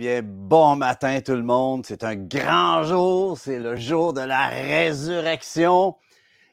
bien, 0.00 0.22
bon 0.24 0.76
matin 0.76 1.20
tout 1.20 1.34
le 1.34 1.42
monde. 1.42 1.84
C'est 1.84 2.04
un 2.04 2.16
grand 2.16 2.84
jour. 2.84 3.36
C'est 3.36 3.58
le 3.58 3.76
jour 3.76 4.14
de 4.14 4.22
la 4.22 4.48
résurrection. 4.48 5.94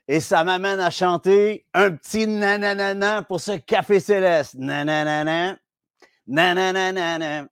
Et 0.10 0.20
ça 0.20 0.44
m'amène 0.44 0.82
à 0.82 0.90
chanter 0.90 1.66
un 1.74 1.92
petit 1.92 2.28
nananana 2.28 3.22
pour 3.22 3.40
ce 3.40 3.54
café 3.54 4.02
céleste. 4.02 4.56
Nananana. 4.56 5.58
Nananana. 6.28 7.48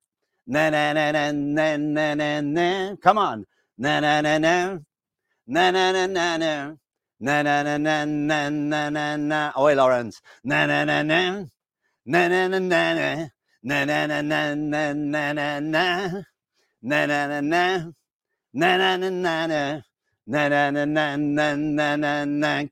Nananana. 0.47 1.31
Nananana. 1.31 2.97
Come 3.01 3.17
on. 3.17 3.45
Nananana. 3.79 4.79
Nananana. 5.47 6.75
Nananana. 7.21 8.05
Nananana. 8.05 9.53
Oh, 9.55 9.69
Lawrence. 9.73 10.19
Nananana. 10.43 11.45
Nananana. 12.05 13.29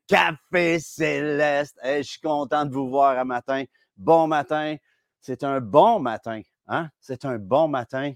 Café 0.07 0.79
Céleste. 0.79 1.79
Je 1.83 2.01
suis 2.03 2.19
content 2.19 2.65
de 2.65 2.71
vous 2.71 2.89
voir 2.89 3.17
un 3.17 3.23
matin. 3.23 3.63
Bon 3.97 4.27
matin. 4.27 4.75
C'est 5.19 5.43
un 5.43 5.59
bon 5.59 5.99
matin. 5.99 6.41
Hein? 6.67 6.89
C'est 6.99 7.25
un 7.25 7.39
bon 7.39 7.67
matin. 7.67 8.13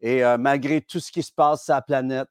Et 0.00 0.22
malgré 0.38 0.80
tout 0.80 1.00
ce 1.00 1.10
qui 1.10 1.24
se 1.24 1.32
passe 1.32 1.64
sur 1.64 1.74
la 1.74 1.82
planète, 1.82 2.28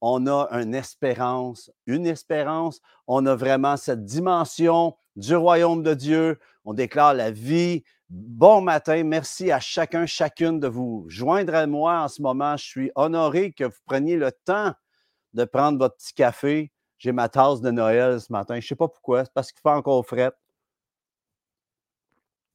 on 0.00 0.26
a 0.26 0.48
une 0.52 0.74
espérance, 0.74 1.70
une 1.84 2.06
espérance. 2.06 2.80
On 3.06 3.26
a 3.26 3.34
vraiment 3.34 3.76
cette 3.76 4.06
dimension 4.06 4.96
du 5.16 5.36
royaume 5.36 5.82
de 5.82 5.92
Dieu. 5.92 6.38
On 6.64 6.72
déclare 6.72 7.12
la 7.12 7.30
vie, 7.30 7.84
Bon 8.08 8.60
matin, 8.60 9.02
merci 9.02 9.50
à 9.50 9.58
chacun, 9.58 10.06
chacune 10.06 10.60
de 10.60 10.68
vous 10.68 11.06
joindre 11.08 11.56
à 11.56 11.66
moi 11.66 12.02
en 12.02 12.08
ce 12.08 12.22
moment. 12.22 12.56
Je 12.56 12.64
suis 12.64 12.92
honoré 12.94 13.52
que 13.52 13.64
vous 13.64 13.80
preniez 13.84 14.16
le 14.16 14.30
temps 14.44 14.72
de 15.34 15.44
prendre 15.44 15.78
votre 15.78 15.96
petit 15.96 16.14
café. 16.14 16.72
J'ai 16.98 17.10
ma 17.10 17.28
tasse 17.28 17.60
de 17.60 17.72
Noël 17.72 18.20
ce 18.20 18.30
matin. 18.30 18.54
Je 18.54 18.58
ne 18.58 18.68
sais 18.68 18.76
pas 18.76 18.86
pourquoi, 18.86 19.24
c'est 19.24 19.34
parce 19.34 19.50
qu'il 19.50 19.60
fait 19.60 19.70
encore 19.70 20.06
fret. 20.06 20.30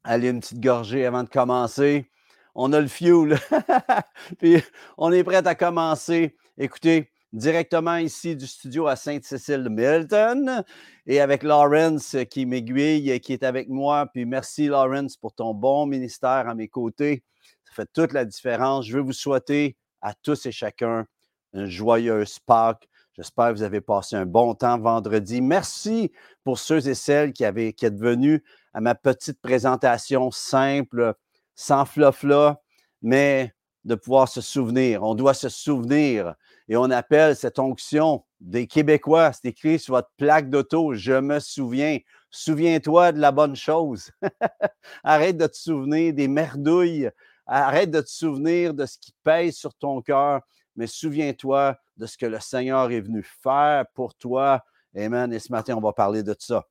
Allez, 0.05 0.29
une 0.29 0.39
petite 0.39 0.61
gorgée 0.61 1.05
avant 1.05 1.23
de 1.23 1.29
commencer. 1.29 2.09
On 2.55 2.71
a 2.71 2.79
le 2.79 2.87
fuel. 2.87 3.37
Puis 4.39 4.63
on 4.97 5.11
est 5.11 5.23
prêt 5.25 5.45
à 5.45 5.55
commencer. 5.55 6.37
Écoutez, 6.57 7.11
directement 7.33 7.97
ici 7.97 8.35
du 8.35 8.45
studio 8.45 8.87
à 8.87 8.95
Sainte-Cécile 8.95 9.63
de 9.63 9.69
Milton 9.69 10.63
et 11.05 11.21
avec 11.21 11.43
Lawrence 11.43 12.17
qui 12.29 12.45
m'aiguille, 12.45 13.19
qui 13.21 13.33
est 13.33 13.43
avec 13.43 13.69
moi. 13.69 14.07
Puis 14.13 14.25
merci 14.25 14.67
Lawrence 14.67 15.17
pour 15.17 15.33
ton 15.33 15.53
bon 15.53 15.85
ministère 15.85 16.47
à 16.49 16.55
mes 16.55 16.67
côtés. 16.67 17.23
Ça 17.63 17.73
fait 17.73 17.89
toute 17.93 18.13
la 18.13 18.25
différence. 18.25 18.85
Je 18.85 18.97
veux 18.97 19.03
vous 19.03 19.13
souhaiter 19.13 19.77
à 20.01 20.13
tous 20.13 20.45
et 20.45 20.51
chacun 20.51 21.05
une 21.53 21.67
joyeuse 21.67 22.39
Pâques. 22.39 22.87
J'espère 23.13 23.49
que 23.49 23.57
vous 23.57 23.63
avez 23.63 23.81
passé 23.81 24.15
un 24.15 24.25
bon 24.25 24.53
temps 24.55 24.79
vendredi. 24.79 25.41
Merci 25.41 26.11
pour 26.43 26.57
ceux 26.59 26.87
et 26.87 26.93
celles 26.93 27.33
qui, 27.33 27.43
avaient, 27.43 27.73
qui 27.73 27.87
venus 27.87 28.41
à 28.73 28.79
ma 28.79 28.95
petite 28.95 29.41
présentation 29.41 30.31
simple, 30.31 31.13
sans 31.53 31.85
flofla, 31.85 32.61
mais 33.01 33.53
de 33.83 33.95
pouvoir 33.95 34.29
se 34.29 34.39
souvenir. 34.39 35.03
On 35.03 35.15
doit 35.15 35.33
se 35.33 35.49
souvenir 35.49 36.35
et 36.71 36.77
on 36.77 36.89
appelle 36.89 37.35
cette 37.35 37.59
onction 37.59 38.23
des 38.39 38.65
Québécois. 38.65 39.33
C'est 39.33 39.49
écrit 39.49 39.77
sur 39.77 39.95
votre 39.95 40.09
plaque 40.15 40.49
d'auto. 40.49 40.93
Je 40.93 41.11
me 41.19 41.39
souviens. 41.39 41.97
Souviens-toi 42.29 43.11
de 43.11 43.19
la 43.19 43.33
bonne 43.33 43.57
chose. 43.57 44.09
Arrête 45.03 45.35
de 45.35 45.47
te 45.47 45.57
souvenir 45.57 46.13
des 46.13 46.29
merdouilles. 46.29 47.09
Arrête 47.45 47.91
de 47.91 47.99
te 47.99 48.07
souvenir 48.07 48.73
de 48.73 48.85
ce 48.85 48.97
qui 48.97 49.13
pèse 49.21 49.57
sur 49.57 49.73
ton 49.73 50.01
cœur, 50.01 50.39
mais 50.77 50.87
souviens-toi 50.87 51.77
de 51.97 52.05
ce 52.05 52.17
que 52.17 52.25
le 52.25 52.39
Seigneur 52.39 52.89
est 52.89 53.01
venu 53.01 53.21
faire 53.21 53.83
pour 53.93 54.15
toi. 54.15 54.63
Amen. 54.95 55.33
Et 55.33 55.39
ce 55.39 55.51
matin, 55.51 55.75
on 55.75 55.81
va 55.81 55.91
parler 55.91 56.23
de 56.23 56.33
ça. 56.39 56.65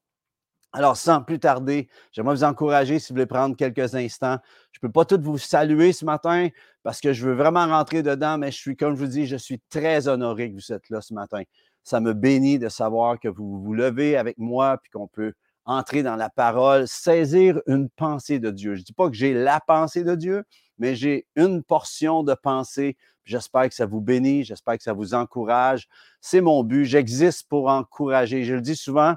Alors, 0.72 0.96
sans 0.96 1.20
plus 1.20 1.40
tarder, 1.40 1.88
j'aimerais 2.12 2.34
vous 2.34 2.44
encourager, 2.44 3.00
si 3.00 3.08
vous 3.08 3.16
voulez 3.16 3.26
prendre 3.26 3.56
quelques 3.56 3.94
instants. 3.96 4.38
Je 4.70 4.78
ne 4.80 4.88
peux 4.88 4.92
pas 4.92 5.04
tout 5.04 5.20
vous 5.20 5.38
saluer 5.38 5.92
ce 5.92 6.04
matin 6.04 6.48
parce 6.84 7.00
que 7.00 7.12
je 7.12 7.26
veux 7.26 7.34
vraiment 7.34 7.66
rentrer 7.66 8.04
dedans, 8.04 8.38
mais 8.38 8.52
je 8.52 8.56
suis, 8.56 8.76
comme 8.76 8.94
je 8.94 9.00
vous 9.00 9.10
dis, 9.10 9.26
je 9.26 9.36
suis 9.36 9.60
très 9.68 10.06
honoré 10.06 10.50
que 10.50 10.54
vous 10.54 10.72
êtes 10.72 10.88
là 10.88 11.00
ce 11.00 11.12
matin. 11.12 11.42
Ça 11.82 11.98
me 11.98 12.12
bénit 12.12 12.60
de 12.60 12.68
savoir 12.68 13.18
que 13.18 13.26
vous 13.26 13.60
vous 13.60 13.74
levez 13.74 14.16
avec 14.16 14.38
moi 14.38 14.78
puis 14.80 14.90
qu'on 14.90 15.08
peut 15.08 15.32
entrer 15.64 16.02
dans 16.02 16.16
la 16.16 16.30
parole, 16.30 16.86
saisir 16.86 17.60
une 17.66 17.88
pensée 17.90 18.38
de 18.38 18.50
Dieu. 18.50 18.74
Je 18.74 18.80
ne 18.80 18.84
dis 18.84 18.92
pas 18.92 19.08
que 19.08 19.16
j'ai 19.16 19.34
la 19.34 19.60
pensée 19.60 20.04
de 20.04 20.14
Dieu, 20.14 20.44
mais 20.78 20.94
j'ai 20.94 21.26
une 21.36 21.64
portion 21.64 22.22
de 22.22 22.34
pensée. 22.34 22.96
J'espère 23.24 23.68
que 23.68 23.74
ça 23.74 23.86
vous 23.86 24.00
bénit, 24.00 24.44
j'espère 24.44 24.76
que 24.76 24.82
ça 24.82 24.92
vous 24.92 25.14
encourage. 25.14 25.88
C'est 26.20 26.40
mon 26.40 26.62
but. 26.62 26.84
J'existe 26.84 27.48
pour 27.48 27.68
encourager. 27.68 28.44
Je 28.44 28.54
le 28.54 28.60
dis 28.60 28.76
souvent, 28.76 29.14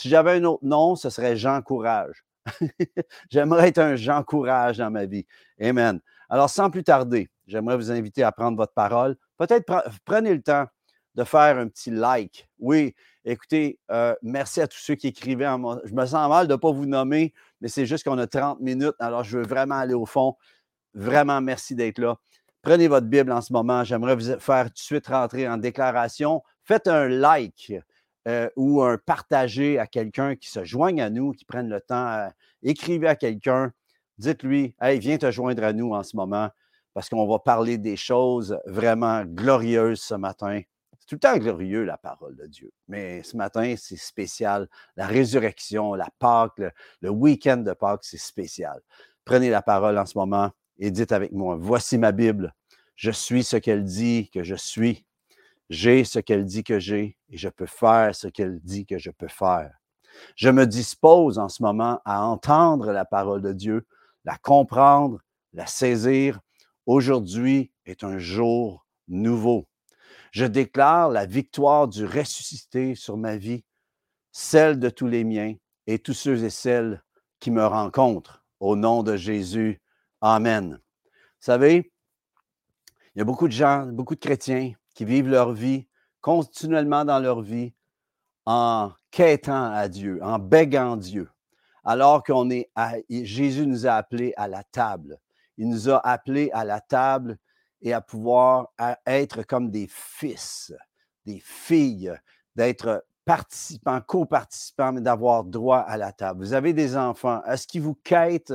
si 0.00 0.08
j'avais 0.08 0.32
un 0.32 0.44
autre 0.44 0.64
nom, 0.64 0.96
ce 0.96 1.10
serait 1.10 1.36
Jean 1.36 1.60
Courage. 1.60 2.24
j'aimerais 3.30 3.68
être 3.68 3.78
un 3.78 3.96
Jean 3.96 4.22
Courage 4.22 4.78
dans 4.78 4.90
ma 4.90 5.04
vie. 5.04 5.26
Amen. 5.60 6.00
Alors, 6.30 6.48
sans 6.48 6.70
plus 6.70 6.82
tarder, 6.82 7.28
j'aimerais 7.46 7.76
vous 7.76 7.90
inviter 7.90 8.22
à 8.22 8.32
prendre 8.32 8.56
votre 8.56 8.72
parole. 8.72 9.16
Peut-être 9.36 9.66
prenez 10.04 10.32
le 10.32 10.42
temps 10.42 10.66
de 11.16 11.24
faire 11.24 11.58
un 11.58 11.68
petit 11.68 11.90
like. 11.90 12.48
Oui, 12.58 12.94
écoutez, 13.24 13.78
euh, 13.90 14.14
merci 14.22 14.62
à 14.62 14.68
tous 14.68 14.78
ceux 14.78 14.94
qui 14.94 15.08
écrivaient. 15.08 15.48
Je 15.84 15.92
me 15.92 16.06
sens 16.06 16.28
mal 16.28 16.46
de 16.46 16.52
ne 16.52 16.56
pas 16.56 16.72
vous 16.72 16.86
nommer, 16.86 17.34
mais 17.60 17.68
c'est 17.68 17.84
juste 17.84 18.04
qu'on 18.04 18.18
a 18.18 18.26
30 18.26 18.60
minutes. 18.60 18.94
Alors, 19.00 19.22
je 19.22 19.36
veux 19.36 19.44
vraiment 19.44 19.74
aller 19.74 19.94
au 19.94 20.06
fond. 20.06 20.36
Vraiment, 20.94 21.40
merci 21.40 21.74
d'être 21.74 21.98
là. 21.98 22.16
Prenez 22.62 22.88
votre 22.88 23.06
Bible 23.06 23.32
en 23.32 23.40
ce 23.40 23.52
moment. 23.52 23.84
J'aimerais 23.84 24.16
vous 24.16 24.38
faire 24.38 24.66
tout 24.66 24.72
de 24.72 24.78
suite 24.78 25.08
rentrer 25.08 25.48
en 25.48 25.58
déclaration. 25.58 26.42
Faites 26.64 26.88
un 26.88 27.08
like. 27.08 27.72
Euh, 28.28 28.50
ou 28.54 28.82
un 28.82 28.98
partager 28.98 29.78
à 29.78 29.86
quelqu'un 29.86 30.36
qui 30.36 30.50
se 30.50 30.62
joigne 30.62 31.00
à 31.00 31.08
nous, 31.08 31.32
qui 31.32 31.46
prenne 31.46 31.70
le 31.70 31.80
temps, 31.80 32.28
écrivez 32.62 33.08
à 33.08 33.16
quelqu'un, 33.16 33.72
dites-lui, 34.18 34.74
hey, 34.78 34.98
viens 34.98 35.16
te 35.16 35.30
joindre 35.30 35.64
à 35.64 35.72
nous 35.72 35.94
en 35.94 36.02
ce 36.02 36.16
moment, 36.16 36.50
parce 36.92 37.08
qu'on 37.08 37.26
va 37.26 37.38
parler 37.38 37.78
des 37.78 37.96
choses 37.96 38.58
vraiment 38.66 39.24
glorieuses 39.24 40.02
ce 40.02 40.14
matin. 40.14 40.60
C'est 40.98 41.06
tout 41.06 41.14
le 41.14 41.20
temps 41.20 41.38
glorieux, 41.38 41.84
la 41.84 41.96
parole 41.96 42.36
de 42.36 42.46
Dieu. 42.46 42.70
Mais 42.88 43.22
ce 43.22 43.38
matin, 43.38 43.74
c'est 43.78 43.96
spécial. 43.96 44.68
La 44.96 45.06
résurrection, 45.06 45.94
la 45.94 46.08
Pâque, 46.18 46.60
le, 47.00 47.08
week-end 47.08 47.56
de 47.56 47.72
Pâques, 47.72 48.04
c'est 48.04 48.18
spécial. 48.18 48.82
Prenez 49.24 49.48
la 49.48 49.62
parole 49.62 49.96
en 49.96 50.04
ce 50.04 50.18
moment 50.18 50.50
et 50.78 50.90
dites 50.90 51.12
avec 51.12 51.32
moi, 51.32 51.56
voici 51.58 51.96
ma 51.96 52.12
Bible. 52.12 52.54
Je 52.96 53.10
suis 53.10 53.44
ce 53.44 53.56
qu'elle 53.56 53.84
dit 53.84 54.28
que 54.28 54.42
je 54.42 54.56
suis. 54.56 55.06
J'ai 55.70 56.02
ce 56.02 56.18
qu'elle 56.18 56.44
dit 56.44 56.64
que 56.64 56.80
j'ai 56.80 57.16
et 57.28 57.36
je 57.36 57.48
peux 57.48 57.66
faire 57.66 58.12
ce 58.16 58.26
qu'elle 58.26 58.58
dit 58.60 58.86
que 58.86 58.98
je 58.98 59.12
peux 59.12 59.28
faire. 59.28 59.72
Je 60.34 60.50
me 60.50 60.66
dispose 60.66 61.38
en 61.38 61.48
ce 61.48 61.62
moment 61.62 62.00
à 62.04 62.24
entendre 62.24 62.90
la 62.90 63.04
parole 63.04 63.40
de 63.40 63.52
Dieu, 63.52 63.86
la 64.24 64.36
comprendre, 64.36 65.20
la 65.52 65.66
saisir. 65.66 66.40
Aujourd'hui 66.86 67.70
est 67.86 68.02
un 68.02 68.18
jour 68.18 68.84
nouveau. 69.06 69.68
Je 70.32 70.44
déclare 70.44 71.08
la 71.08 71.24
victoire 71.24 71.86
du 71.86 72.04
ressuscité 72.04 72.96
sur 72.96 73.16
ma 73.16 73.36
vie, 73.36 73.64
celle 74.32 74.80
de 74.80 74.90
tous 74.90 75.06
les 75.06 75.22
miens 75.22 75.54
et 75.86 76.00
tous 76.00 76.14
ceux 76.14 76.42
et 76.42 76.50
celles 76.50 77.00
qui 77.38 77.52
me 77.52 77.64
rencontrent. 77.64 78.44
Au 78.58 78.74
nom 78.74 79.04
de 79.04 79.16
Jésus. 79.16 79.80
Amen. 80.20 80.80
Vous 81.04 81.44
savez, 81.44 81.92
il 83.14 83.18
y 83.18 83.22
a 83.22 83.24
beaucoup 83.24 83.46
de 83.46 83.52
gens, 83.52 83.86
beaucoup 83.86 84.16
de 84.16 84.20
chrétiens 84.20 84.72
qui 85.00 85.06
vivent 85.06 85.30
leur 85.30 85.52
vie 85.52 85.86
continuellement 86.20 87.06
dans 87.06 87.18
leur 87.18 87.40
vie 87.40 87.72
en 88.44 88.90
quêtant 89.10 89.72
à 89.72 89.88
Dieu, 89.88 90.20
en 90.22 90.38
béguant 90.38 90.98
Dieu, 90.98 91.30
alors 91.84 92.22
qu'on 92.22 92.50
est 92.50 92.70
à, 92.74 92.96
Jésus 93.08 93.66
nous 93.66 93.86
a 93.86 93.92
appelés 93.92 94.34
à 94.36 94.46
la 94.46 94.62
table. 94.62 95.18
Il 95.56 95.70
nous 95.70 95.88
a 95.88 96.06
appelés 96.06 96.50
à 96.52 96.66
la 96.66 96.82
table 96.82 97.38
et 97.80 97.94
à 97.94 98.02
pouvoir 98.02 98.74
être 99.06 99.42
comme 99.42 99.70
des 99.70 99.86
fils, 99.88 100.74
des 101.24 101.40
filles, 101.42 102.14
d'être 102.54 103.02
participants, 103.24 104.02
co-participants, 104.06 104.92
mais 104.92 105.00
d'avoir 105.00 105.44
droit 105.44 105.78
à 105.78 105.96
la 105.96 106.12
table. 106.12 106.44
Vous 106.44 106.52
avez 106.52 106.74
des 106.74 106.94
enfants. 106.94 107.42
Est-ce 107.44 107.66
qu'ils 107.66 107.80
vous 107.80 107.96
quêtent 108.04 108.52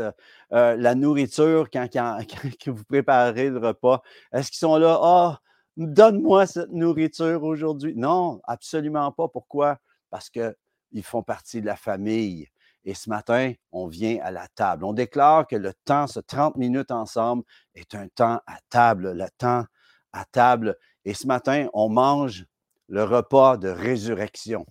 euh, 0.54 0.76
la 0.76 0.94
nourriture 0.94 1.72
quand, 1.74 1.88
quand, 1.92 2.20
vous 2.68 2.84
préparez 2.84 3.50
le 3.50 3.58
repas? 3.58 4.04
Est-ce 4.32 4.52
qu'ils 4.52 4.60
sont 4.60 4.78
là? 4.78 5.00
Ah, 5.02 5.40
donne-moi 5.78 6.46
cette 6.46 6.72
nourriture 6.72 7.44
aujourd'hui. 7.44 7.94
Non, 7.96 8.42
absolument 8.46 9.12
pas. 9.12 9.28
Pourquoi? 9.28 9.80
Parce 10.10 10.30
qu'ils 10.30 11.04
font 11.04 11.24
partie 11.24 11.62
de 11.62 11.66
la 11.66 11.76
famille. 11.76 12.48
Et 12.86 12.94
ce 12.94 13.10
matin, 13.10 13.54
on 13.72 13.88
vient 13.88 14.20
à 14.22 14.32
la 14.32 14.48
table. 14.48 14.86
On 14.86 14.94
déclare 14.94 15.48
que 15.48 15.56
le 15.56 15.74
temps, 15.86 16.08
ce 16.08 16.20
30 16.20 16.56
minutes 16.56 16.92
ensemble, 16.92 17.44
est 17.74 17.96
un 17.96 18.08
temps 18.08 18.40
à 18.46 18.58
table, 18.70 19.14
le 19.14 19.26
temps 19.38 19.66
à 20.14 20.24
table. 20.26 20.78
Et 21.04 21.14
ce 21.14 21.26
matin, 21.26 21.68
on 21.74 21.90
mange 21.90 22.46
le 22.88 23.04
repas 23.04 23.58
de 23.58 23.70
résurrection. 23.70 24.66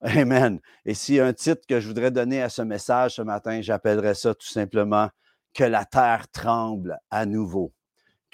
Amen. 0.00 0.60
Et 0.84 0.94
s'il 0.94 1.14
y 1.14 1.20
a 1.20 1.26
un 1.26 1.32
titre 1.32 1.62
que 1.68 1.80
je 1.80 1.86
voudrais 1.86 2.10
donner 2.10 2.42
à 2.42 2.48
ce 2.48 2.62
message 2.62 3.14
ce 3.14 3.22
matin, 3.22 3.62
j'appellerais 3.62 4.14
ça 4.14 4.34
tout 4.34 4.46
simplement 4.46 5.08
Que 5.54 5.64
la 5.64 5.84
terre 5.84 6.26
tremble 6.32 6.98
à 7.10 7.24
nouveau 7.24 7.72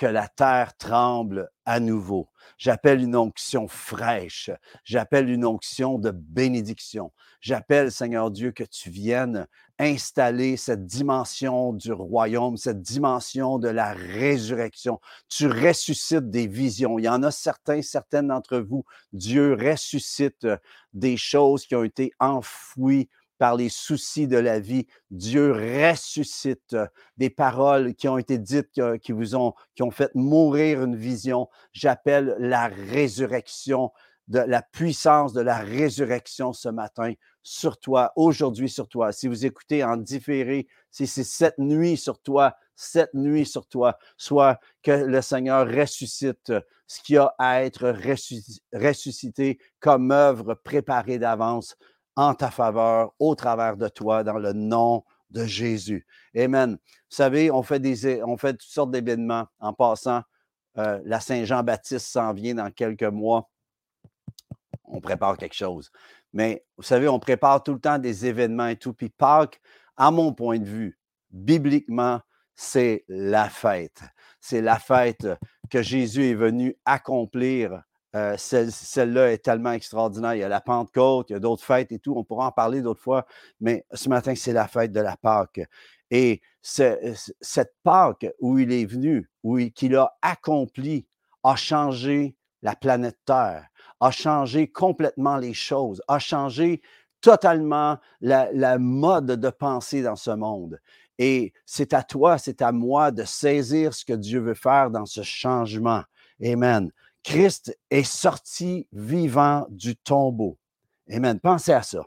que 0.00 0.06
la 0.06 0.28
terre 0.28 0.74
tremble 0.78 1.50
à 1.66 1.78
nouveau. 1.78 2.30
J'appelle 2.56 3.02
une 3.02 3.14
onction 3.14 3.68
fraîche. 3.68 4.50
J'appelle 4.82 5.28
une 5.28 5.44
onction 5.44 5.98
de 5.98 6.10
bénédiction. 6.10 7.12
J'appelle, 7.42 7.92
Seigneur 7.92 8.30
Dieu, 8.30 8.50
que 8.50 8.64
tu 8.64 8.88
viennes 8.88 9.46
installer 9.78 10.56
cette 10.56 10.86
dimension 10.86 11.74
du 11.74 11.92
royaume, 11.92 12.56
cette 12.56 12.80
dimension 12.80 13.58
de 13.58 13.68
la 13.68 13.92
résurrection. 13.92 15.00
Tu 15.28 15.48
ressuscites 15.48 16.30
des 16.30 16.46
visions. 16.46 16.98
Il 16.98 17.04
y 17.04 17.08
en 17.08 17.22
a 17.22 17.30
certains, 17.30 17.82
certaines 17.82 18.28
d'entre 18.28 18.56
vous. 18.56 18.86
Dieu 19.12 19.52
ressuscite 19.52 20.46
des 20.94 21.18
choses 21.18 21.66
qui 21.66 21.76
ont 21.76 21.84
été 21.84 22.10
enfouies 22.20 23.10
par 23.40 23.56
les 23.56 23.70
soucis 23.70 24.28
de 24.28 24.36
la 24.36 24.60
vie. 24.60 24.86
Dieu 25.10 25.50
ressuscite 25.52 26.76
des 27.16 27.30
paroles 27.30 27.94
qui 27.94 28.06
ont 28.06 28.18
été 28.18 28.36
dites, 28.36 28.78
qui, 29.00 29.12
vous 29.12 29.34
ont, 29.34 29.54
qui 29.74 29.82
ont 29.82 29.90
fait 29.90 30.14
mourir 30.14 30.84
une 30.84 30.94
vision. 30.94 31.48
J'appelle 31.72 32.36
la 32.38 32.68
résurrection, 32.68 33.92
de 34.28 34.40
la 34.40 34.62
puissance 34.62 35.32
de 35.32 35.40
la 35.40 35.56
résurrection 35.56 36.52
ce 36.52 36.68
matin 36.68 37.14
sur 37.42 37.78
toi, 37.78 38.12
aujourd'hui 38.14 38.68
sur 38.68 38.88
toi. 38.88 39.10
Si 39.10 39.26
vous 39.26 39.46
écoutez 39.46 39.82
en 39.82 39.96
différé, 39.96 40.68
si 40.90 41.06
c'est 41.06 41.24
cette 41.24 41.58
nuit 41.58 41.96
sur 41.96 42.20
toi, 42.20 42.54
cette 42.76 43.14
nuit 43.14 43.46
sur 43.46 43.66
toi, 43.66 43.98
soit 44.18 44.60
que 44.82 44.92
le 44.92 45.22
Seigneur 45.22 45.66
ressuscite 45.66 46.52
ce 46.86 47.00
qui 47.02 47.16
a 47.16 47.34
à 47.38 47.62
être 47.62 47.92
ressuscité 48.72 49.58
comme 49.80 50.12
œuvre 50.12 50.54
préparée 50.54 51.18
d'avance 51.18 51.76
en 52.20 52.34
ta 52.34 52.50
faveur, 52.50 53.14
au 53.18 53.34
travers 53.34 53.78
de 53.78 53.88
toi, 53.88 54.22
dans 54.22 54.36
le 54.36 54.52
nom 54.52 55.04
de 55.30 55.46
Jésus. 55.46 56.06
Amen. 56.36 56.72
Vous 56.72 57.16
savez, 57.16 57.50
on 57.50 57.62
fait, 57.62 57.80
toutes 57.80 58.60
sortes 58.60 58.90
d'événements. 58.90 59.46
En 59.58 59.72
passant, 59.72 60.20
euh, 60.76 61.00
la 61.06 61.18
Saint-Jean-Baptiste 61.18 62.06
s'en 62.06 62.34
vient 62.34 62.56
dans 62.56 62.70
quelques 62.70 63.04
mois. 63.04 63.48
On 64.84 65.00
prépare 65.00 65.38
quelque 65.38 65.54
chose. 65.54 65.90
Mais 66.34 66.62
vous 66.76 66.82
savez, 66.82 67.08
on 67.08 67.18
prépare 67.18 67.62
tout 67.62 67.72
le 67.72 67.80
temps 67.80 67.98
des 67.98 68.26
événements 68.26 68.68
et 68.68 68.76
tout. 68.76 68.92
Puis 68.92 69.08
Pâques, 69.08 69.58
à 69.96 70.10
mon 70.10 70.34
point 70.34 70.58
de 70.58 70.68
vue, 70.68 70.98
bibliquement, 71.30 72.20
c'est 72.54 73.06
la 73.08 73.48
fête. 73.48 74.02
C'est 74.42 74.60
la 74.60 74.78
fête 74.78 75.26
que 75.70 75.80
Jésus 75.80 76.26
est 76.26 76.34
venu 76.34 76.76
accomplir 76.84 77.82
euh, 78.16 78.36
celle-là 78.36 79.32
est 79.32 79.44
tellement 79.44 79.72
extraordinaire. 79.72 80.34
Il 80.34 80.40
y 80.40 80.44
a 80.44 80.48
la 80.48 80.60
Pentecôte, 80.60 81.30
il 81.30 81.34
y 81.34 81.36
a 81.36 81.40
d'autres 81.40 81.64
fêtes 81.64 81.92
et 81.92 81.98
tout. 81.98 82.14
On 82.16 82.24
pourra 82.24 82.46
en 82.46 82.52
parler 82.52 82.82
d'autres 82.82 83.02
fois, 83.02 83.26
mais 83.60 83.84
ce 83.92 84.08
matin, 84.08 84.34
c'est 84.34 84.52
la 84.52 84.66
fête 84.66 84.92
de 84.92 85.00
la 85.00 85.16
Pâque. 85.16 85.60
Et 86.10 86.40
cette 86.60 87.74
Pâque 87.84 88.26
où 88.40 88.58
il 88.58 88.72
est 88.72 88.84
venu, 88.84 89.30
où 89.44 89.58
il, 89.58 89.96
a 89.96 90.16
accompli, 90.22 91.06
a 91.44 91.54
changé 91.54 92.34
la 92.62 92.74
planète 92.74 93.18
Terre, 93.24 93.66
a 94.00 94.10
changé 94.10 94.66
complètement 94.66 95.36
les 95.36 95.54
choses, 95.54 96.02
a 96.08 96.18
changé 96.18 96.82
totalement 97.20 97.98
la, 98.20 98.50
la 98.52 98.78
mode 98.78 99.26
de 99.26 99.50
pensée 99.50 100.02
dans 100.02 100.16
ce 100.16 100.30
monde. 100.30 100.80
Et 101.18 101.52
c'est 101.64 101.92
à 101.92 102.02
toi, 102.02 102.38
c'est 102.38 102.62
à 102.62 102.72
moi 102.72 103.10
de 103.10 103.24
saisir 103.24 103.94
ce 103.94 104.04
que 104.04 104.14
Dieu 104.14 104.40
veut 104.40 104.54
faire 104.54 104.90
dans 104.90 105.06
ce 105.06 105.22
changement. 105.22 106.02
Amen. 106.42 106.90
Christ 107.22 107.76
est 107.90 108.04
sorti 108.04 108.88
vivant 108.92 109.66
du 109.70 109.96
tombeau. 109.96 110.58
Amen. 111.10 111.38
Pensez 111.40 111.72
à 111.72 111.82
ça. 111.82 112.06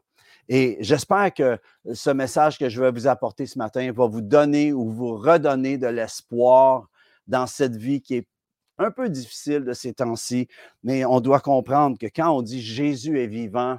Et 0.50 0.78
j'espère 0.82 1.34
que 1.34 1.58
ce 1.94 2.10
message 2.10 2.58
que 2.58 2.68
je 2.68 2.82
vais 2.82 2.92
vous 2.92 3.08
apporter 3.08 3.46
ce 3.46 3.58
matin 3.58 3.92
va 3.92 4.08
vous 4.08 4.22
donner 4.22 4.74
ou 4.74 4.90
vous 4.92 5.16
redonner 5.16 5.78
de 5.78 5.88
l'espoir 5.88 6.90
dans 7.28 7.48
cette 7.48 7.76
vie 7.76 8.02
qui 8.02 8.16
est 8.16 8.28
un 8.78 8.92
peu 8.92 9.08
difficile 9.08 9.64
de 9.64 9.74
ces 9.74 9.94
temps-ci, 9.94 10.48
mais 10.84 11.06
on 11.06 11.22
doit 11.22 11.40
comprendre 11.40 11.98
que 11.98 12.08
quand 12.08 12.32
on 12.32 12.42
dit 12.42 12.62
Jésus 12.62 13.22
est 13.22 13.28
vivant, 13.28 13.78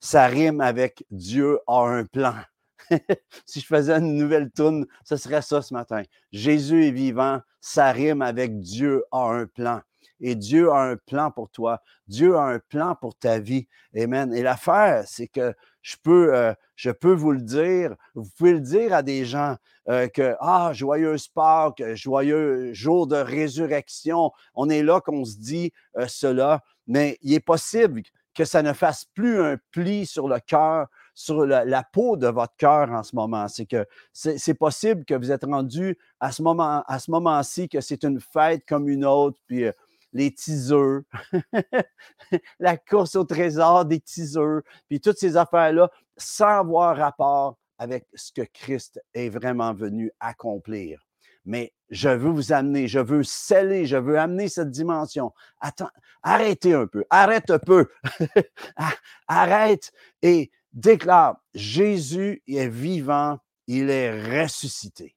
ça 0.00 0.26
rime 0.26 0.60
avec 0.60 1.04
Dieu 1.10 1.58
a 1.66 1.80
un 1.80 2.04
plan. 2.04 2.34
si 3.46 3.60
je 3.60 3.66
faisais 3.66 3.94
une 3.94 4.16
nouvelle 4.16 4.50
tourne, 4.50 4.86
ce 5.02 5.16
serait 5.16 5.42
ça 5.42 5.62
ce 5.62 5.72
matin. 5.72 6.02
Jésus 6.30 6.86
est 6.86 6.90
vivant, 6.92 7.40
ça 7.60 7.90
rime 7.90 8.20
avec 8.20 8.60
Dieu 8.60 9.02
a 9.10 9.30
un 9.30 9.46
plan 9.46 9.80
et 10.20 10.34
Dieu 10.34 10.70
a 10.70 10.82
un 10.82 10.96
plan 10.96 11.30
pour 11.30 11.50
toi. 11.50 11.80
Dieu 12.06 12.36
a 12.36 12.42
un 12.42 12.58
plan 12.58 12.94
pour 12.94 13.14
ta 13.16 13.38
vie. 13.38 13.66
Amen. 13.96 14.34
Et 14.34 14.42
l'affaire, 14.42 15.04
c'est 15.06 15.28
que 15.28 15.54
je 15.82 15.96
peux, 16.02 16.34
euh, 16.34 16.54
vous 17.02 17.32
le 17.32 17.42
dire, 17.42 17.94
vous 18.14 18.28
pouvez 18.36 18.52
le 18.52 18.60
dire 18.60 18.94
à 18.94 19.02
des 19.02 19.24
gens 19.24 19.56
euh, 19.90 20.08
que, 20.08 20.34
ah, 20.40 20.70
joyeuse 20.72 21.28
Pâques, 21.28 21.82
joyeux 21.94 22.72
jour 22.72 23.06
de 23.06 23.16
résurrection. 23.16 24.32
On 24.54 24.70
est 24.70 24.82
là 24.82 25.00
qu'on 25.00 25.24
se 25.24 25.36
dit 25.36 25.72
euh, 25.98 26.06
cela, 26.08 26.62
mais 26.86 27.18
il 27.22 27.34
est 27.34 27.40
possible 27.40 28.02
que 28.34 28.44
ça 28.44 28.62
ne 28.62 28.72
fasse 28.72 29.04
plus 29.04 29.40
un 29.40 29.58
pli 29.70 30.06
sur 30.06 30.26
le 30.26 30.40
cœur, 30.40 30.88
sur 31.14 31.46
la, 31.46 31.82
peau 31.92 32.16
de 32.16 32.26
votre 32.26 32.56
cœur 32.56 32.90
en 32.90 33.02
ce 33.02 33.14
moment. 33.14 33.46
C'est 33.46 33.66
que 33.66 33.86
c'est 34.12 34.54
possible 34.54 35.04
que 35.04 35.14
vous 35.14 35.30
êtes 35.30 35.44
rendu 35.44 35.96
à 36.18 36.32
ce 36.32 36.42
moment, 36.42 36.82
à 36.86 36.98
ce 36.98 37.10
moment-ci 37.10 37.68
que 37.68 37.80
c'est 37.80 38.02
une 38.02 38.20
fête 38.20 38.64
comme 38.66 38.88
une 38.88 39.04
autre, 39.04 39.38
puis 39.46 39.66
les 40.14 40.32
teasers, 40.32 41.02
la 42.60 42.76
course 42.78 43.16
au 43.16 43.24
trésor 43.24 43.84
des 43.84 44.00
teasers, 44.00 44.62
puis 44.88 45.00
toutes 45.00 45.18
ces 45.18 45.36
affaires-là, 45.36 45.90
sans 46.16 46.60
avoir 46.60 46.96
rapport 46.96 47.58
avec 47.78 48.06
ce 48.14 48.32
que 48.32 48.46
Christ 48.52 49.00
est 49.12 49.28
vraiment 49.28 49.74
venu 49.74 50.10
accomplir. 50.20 51.04
Mais 51.44 51.74
je 51.90 52.08
veux 52.08 52.30
vous 52.30 52.52
amener, 52.52 52.88
je 52.88 53.00
veux 53.00 53.22
sceller, 53.22 53.84
je 53.84 53.96
veux 53.96 54.18
amener 54.18 54.48
cette 54.48 54.70
dimension. 54.70 55.32
Attends, 55.60 55.90
arrêtez 56.22 56.72
un 56.72 56.86
peu, 56.86 57.04
arrête 57.10 57.50
un 57.50 57.58
peu, 57.58 57.88
arrête 59.28 59.92
et 60.22 60.50
déclare, 60.72 61.36
Jésus 61.54 62.42
est 62.46 62.68
vivant, 62.68 63.38
il 63.66 63.90
est 63.90 64.42
ressuscité. 64.42 65.16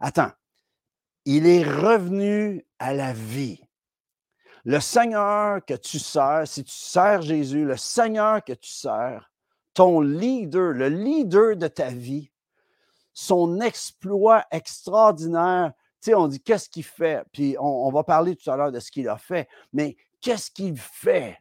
Attends, 0.00 0.32
il 1.24 1.46
est 1.46 1.62
revenu 1.62 2.66
à 2.80 2.92
la 2.92 3.12
vie. 3.12 3.62
Le 4.64 4.78
Seigneur 4.78 5.64
que 5.64 5.74
tu 5.74 5.98
sers, 5.98 6.46
si 6.46 6.62
tu 6.62 6.72
sers 6.72 7.22
Jésus, 7.22 7.64
le 7.64 7.76
Seigneur 7.76 8.44
que 8.44 8.52
tu 8.52 8.70
sers, 8.70 9.30
ton 9.74 10.00
leader, 10.00 10.72
le 10.72 10.88
leader 10.88 11.56
de 11.56 11.66
ta 11.66 11.88
vie, 11.88 12.30
son 13.12 13.60
exploit 13.60 14.44
extraordinaire, 14.50 15.72
tu 16.00 16.10
sais, 16.10 16.14
on 16.14 16.28
dit 16.28 16.40
qu'est-ce 16.40 16.68
qu'il 16.68 16.84
fait, 16.84 17.24
puis 17.32 17.56
on, 17.58 17.90
va 17.90 18.04
parler 18.04 18.36
tout 18.36 18.50
à 18.50 18.56
l'heure 18.56 18.72
de 18.72 18.80
ce 18.80 18.90
qu'il 18.90 19.08
a 19.08 19.18
fait, 19.18 19.48
mais 19.72 19.96
qu'est-ce 20.20 20.50
qu'il 20.50 20.78
fait? 20.78 21.38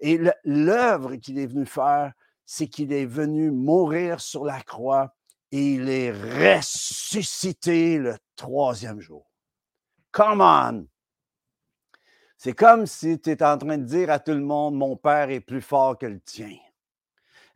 Et 0.00 0.20
l'œuvre 0.44 1.16
qu'il 1.16 1.38
est 1.38 1.46
venu 1.46 1.66
faire, 1.66 2.12
c'est 2.46 2.68
qu'il 2.68 2.92
est 2.92 3.06
venu 3.06 3.50
mourir 3.50 4.20
sur 4.20 4.44
la 4.44 4.60
croix 4.60 5.14
et 5.50 5.74
il 5.74 5.88
est 5.88 6.10
ressuscité 6.10 7.98
le 7.98 8.16
troisième 8.36 9.00
jour. 9.00 9.30
Come 10.12 10.40
on! 10.40 10.93
C'est 12.44 12.52
comme 12.52 12.84
si 12.84 13.18
tu 13.18 13.30
étais 13.30 13.42
en 13.42 13.56
train 13.56 13.78
de 13.78 13.84
dire 13.84 14.10
à 14.10 14.18
tout 14.18 14.32
le 14.32 14.42
monde, 14.42 14.74
mon 14.74 14.96
Père 14.96 15.30
est 15.30 15.40
plus 15.40 15.62
fort 15.62 15.96
que 15.96 16.04
le 16.04 16.20
tien. 16.20 16.58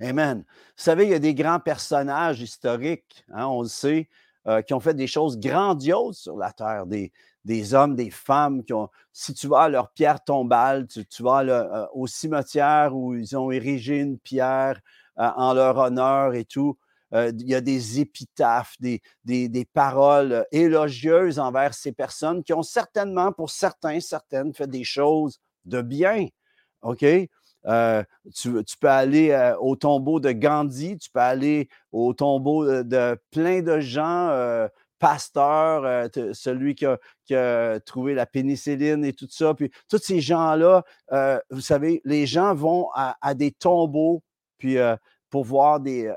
Amen. 0.00 0.38
Vous 0.38 0.83
savez, 0.83 1.04
il 1.04 1.11
y 1.11 1.14
a 1.14 1.18
des 1.18 1.35
grands 1.35 1.61
personnages 1.61 2.40
historiques, 2.40 3.23
hein, 3.30 3.45
on 3.49 3.61
le 3.61 3.68
sait, 3.68 4.09
euh, 4.47 4.62
qui 4.62 4.73
ont 4.73 4.80
fait 4.80 4.95
des 4.95 5.07
choses 5.07 5.38
grandioses 5.38 6.16
sur 6.16 6.38
la 6.38 6.52
terre, 6.52 6.87
des, 6.87 7.75
hommes, 7.75 7.97
des 7.97 8.09
femmes 8.09 8.64
qui 8.64 8.73
ont, 8.73 8.88
si 9.12 9.35
tu 9.35 9.47
vas 9.47 9.64
à 9.64 9.68
leur 9.68 9.90
pierre 9.90 10.25
tombale, 10.25 10.87
tu, 10.87 11.23
vas 11.23 11.42
euh, 11.42 11.87
au 11.92 12.07
cimetière 12.07 12.97
où 12.97 13.14
ils 13.14 13.37
ont 13.37 13.50
érigé 13.50 13.99
une 13.99 14.18
pierre 14.18 14.80
euh, 15.18 15.28
en 15.37 15.52
leur 15.52 15.76
honneur 15.76 16.33
et 16.33 16.47
tout, 16.47 16.78
euh, 17.15 17.33
il 17.38 17.49
y 17.49 17.55
a 17.55 17.61
des 17.61 18.00
épitaphes, 18.00 18.75
des, 18.81 19.00
des, 19.25 19.65
paroles 19.65 20.47
élogieuses 20.53 21.38
envers 21.38 21.75
ces 21.75 21.93
personnes 21.93 22.43
qui 22.43 22.53
ont 22.53 22.62
certainement, 22.62 23.33
pour 23.33 23.50
certains, 23.50 24.00
certaines, 24.00 24.53
fait 24.53 24.67
des 24.67 24.85
choses 24.85 25.38
de 25.65 25.81
bien. 25.81 26.27
OK? 26.83 27.05
Euh, 27.67 28.03
tu, 28.35 28.62
peux 28.81 28.88
aller 28.88 29.31
euh, 29.31 29.57
au 29.59 29.75
tombeau 29.75 30.21
de 30.21 30.33
Gandhi, 30.33 30.97
tu 30.99 31.11
peux 31.11 31.21
aller 31.21 31.69
au 31.93 32.12
tombeau 32.12 32.65
de, 32.83 33.19
plein 33.31 33.62
de 33.62 33.81
gens, 33.81 34.69
pasteurs, 34.99 36.11
celui 36.33 36.75
qui 36.75 36.85
a, 37.35 37.81
trouvé 37.81 38.15
la 38.15 38.27
pénicilline 38.27 39.05
et 39.05 39.12
tout 39.12 39.29
ça. 39.31 39.55
Puis 39.55 39.71
tous 39.88 39.99
ces 39.99 40.21
gens-là, 40.21 40.85
vous 41.50 41.61
savez, 41.61 42.03
les 42.05 42.27
gens 42.27 42.55
vont 42.55 42.88
à, 42.95 43.17
à 43.23 43.35
des 43.35 43.50
tombeaux, 43.50 44.23
puis 44.59 44.77
pour 45.30 45.44
voir 45.44 45.80
des, 45.80 46.12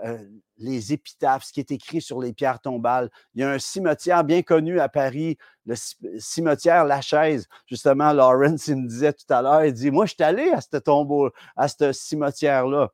les 0.62 0.94
épitaphes, 0.94 1.44
ce 1.46 1.54
qui 1.54 1.60
est 1.60 1.72
écrit 1.72 2.02
sur 2.02 2.22
les 2.22 2.34
pierres 2.34 2.60
tombales. 2.60 3.10
Il 3.34 3.42
y 3.42 3.44
a 3.44 3.50
un 3.50 3.60
cimetière 3.60 4.24
bien 4.24 4.42
connu 4.42 4.80
à 4.80 4.90
Paris, 4.90 5.38
le 5.66 5.76
cimetière 6.18 6.86
Lachaise. 6.86 7.48
Justement, 7.68 8.14
Lawrence, 8.14 8.68
il 8.68 8.78
me 8.78 8.88
disait 8.88 9.14
tout 9.14 9.32
à 9.34 9.42
l'heure, 9.42 9.66
il 9.66 9.74
dit, 9.74 9.92
moi, 9.92 10.06
je 10.06 10.14
suis 10.14 10.24
allé 10.24 10.50
à 10.52 10.62
ce 10.62 10.78
tombeau, 10.78 11.30
à 11.56 11.68
ce 11.68 11.92
cimetière-là. 11.92 12.90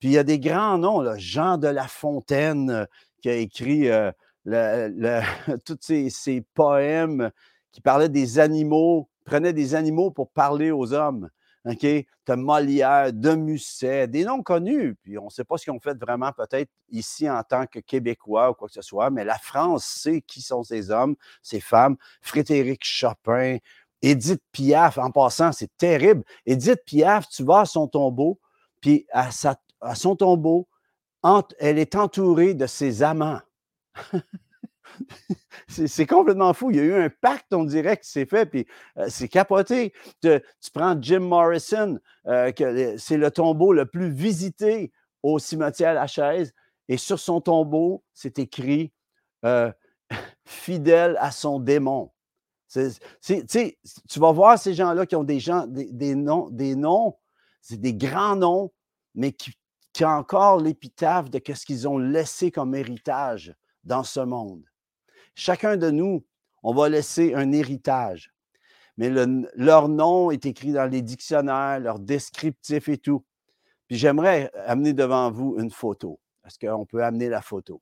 Puis 0.00 0.08
il 0.08 0.12
y 0.14 0.18
a 0.18 0.24
des 0.24 0.40
grands 0.40 0.78
noms, 0.78 1.04
Jean 1.16 1.58
de 1.58 1.68
La 1.68 1.86
Fontaine, 1.86 2.70
euh, 2.70 2.84
qui 3.22 3.30
a 3.30 3.36
écrit 3.36 3.88
euh, 3.88 4.10
tous 5.64 5.78
ces, 5.80 6.44
poèmes 6.54 7.30
qui 7.70 7.80
parlait 7.80 8.08
des 8.08 8.40
animaux, 8.40 9.08
prenait 9.24 9.52
des 9.52 9.76
animaux 9.76 10.10
pour 10.10 10.30
parler 10.32 10.72
aux 10.72 10.92
hommes. 10.92 11.30
As 11.64 12.36
Molière, 12.36 13.12
de 13.12 13.34
Musset, 13.34 14.08
des 14.08 14.24
noms 14.24 14.42
connus. 14.42 14.96
Puis 15.02 15.18
on 15.18 15.26
ne 15.26 15.30
sait 15.30 15.44
pas 15.44 15.58
ce 15.58 15.64
qu'ils 15.64 15.72
ont 15.72 15.80
fait 15.80 15.98
vraiment, 15.98 16.32
peut-être 16.32 16.70
ici 16.90 17.28
en 17.28 17.42
tant 17.42 17.66
que 17.66 17.78
Québécois 17.78 18.50
ou 18.50 18.54
quoi 18.54 18.68
que 18.68 18.74
ce 18.74 18.82
soit, 18.82 19.10
mais 19.10 19.24
la 19.24 19.38
France 19.38 19.84
sait 19.84 20.22
qui 20.22 20.40
sont 20.40 20.62
ces 20.62 20.90
hommes, 20.90 21.14
ces 21.42 21.60
femmes. 21.60 21.96
Frédéric 22.20 22.80
Chopin, 22.84 23.58
Édith 24.00 24.42
Piaf, 24.50 24.98
en 24.98 25.10
passant, 25.10 25.52
c'est 25.52 25.70
terrible. 25.76 26.24
Édith 26.46 26.84
Piaf, 26.84 27.28
tu 27.28 27.44
vas 27.44 27.60
à 27.60 27.64
son 27.64 27.86
tombeau, 27.86 28.40
puis 28.80 29.06
à, 29.12 29.30
à 29.80 29.94
son 29.94 30.16
tombeau, 30.16 30.68
elle 31.60 31.78
est 31.78 31.94
entourée 31.94 32.54
de 32.54 32.66
ses 32.66 33.02
amants. 33.02 33.40
c'est 35.68 36.06
complètement 36.06 36.52
fou. 36.54 36.70
Il 36.70 36.76
y 36.76 36.80
a 36.80 36.84
eu 36.84 36.94
un 36.94 37.10
pacte, 37.10 37.52
on 37.52 37.64
dirait, 37.64 37.96
qui 37.96 38.08
s'est 38.08 38.26
fait, 38.26 38.46
puis 38.46 38.66
euh, 38.98 39.06
c'est 39.08 39.28
capoté. 39.28 39.92
Tu, 40.22 40.40
prends 40.72 41.00
Jim 41.00 41.20
Morrison, 41.20 41.98
euh, 42.26 42.52
c'est 42.98 43.16
le 43.16 43.30
tombeau 43.30 43.72
le 43.72 43.86
plus 43.86 44.10
visité 44.10 44.92
au 45.22 45.38
cimetière 45.38 45.94
La 45.94 46.06
Chaise, 46.06 46.52
et 46.88 46.96
sur 46.96 47.18
son 47.18 47.40
tombeau, 47.40 48.02
c'est 48.12 48.38
écrit 48.38 48.92
euh, 49.44 49.72
fidèle 50.44 51.16
à 51.20 51.30
son 51.30 51.60
démon. 51.60 52.10
tu 52.72 54.18
vas 54.18 54.32
voir 54.32 54.58
ces 54.58 54.74
gens-là 54.74 55.06
qui 55.06 55.16
ont 55.16 55.24
des, 55.24 55.40
gens, 55.40 55.66
des, 55.66 56.14
noms, 56.14 56.48
des 56.50 56.74
noms, 56.74 57.16
c'est 57.60 57.80
des 57.80 57.94
grands 57.94 58.36
noms, 58.36 58.72
mais 59.14 59.32
qui, 59.32 59.52
qui 59.92 60.04
ont 60.04 60.08
encore 60.08 60.60
l'épitaphe 60.60 61.30
de 61.30 61.40
ce 61.54 61.64
qu'ils 61.64 61.86
ont 61.86 61.98
laissé 61.98 62.50
comme 62.50 62.74
héritage 62.74 63.54
dans 63.84 64.04
ce 64.04 64.20
monde. 64.20 64.64
Chacun 65.34 65.76
de 65.76 65.90
nous, 65.90 66.24
on 66.62 66.74
va 66.74 66.88
laisser 66.88 67.34
un 67.34 67.52
héritage. 67.52 68.32
Mais 68.96 69.10
leur 69.10 69.88
nom 69.88 70.30
est 70.30 70.44
écrit 70.44 70.72
dans 70.72 70.90
les 70.90 71.02
dictionnaires, 71.02 71.80
leur 71.80 71.98
descriptif 71.98 72.88
et 72.88 72.98
tout. 72.98 73.24
Puis 73.88 73.96
j'aimerais 73.96 74.50
amener 74.66 74.92
devant 74.92 75.30
vous 75.30 75.56
une 75.58 75.70
photo. 75.70 76.20
Est-ce 76.46 76.58
qu'on 76.58 76.84
peut 76.84 77.02
amener 77.02 77.28
la 77.28 77.40
photo? 77.40 77.80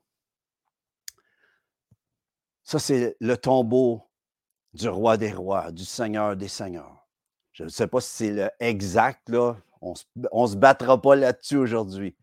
Ça, 2.63 2.79
c'est 2.79 3.17
le 3.21 3.37
tombeau 3.37 4.03
du 4.73 4.89
roi 4.89 5.17
des 5.17 5.33
rois, 5.33 5.73
du 5.73 5.85
seigneur 5.85 6.37
des 6.37 6.49
seigneurs. 6.49 7.09
Je 7.53 7.65
ne 7.65 7.69
sais 7.69 7.89
pas 7.89 8.01
si 8.01 8.11
c'est 8.11 8.31
le 8.31 8.51
exact, 8.61 9.29
là. 9.29 9.57
On 9.81 9.95
ne 10.15 10.47
se 10.47 10.57
battra 10.57 11.01
pas 11.01 11.17
là-dessus 11.17 11.57
aujourd'hui, 11.57 12.17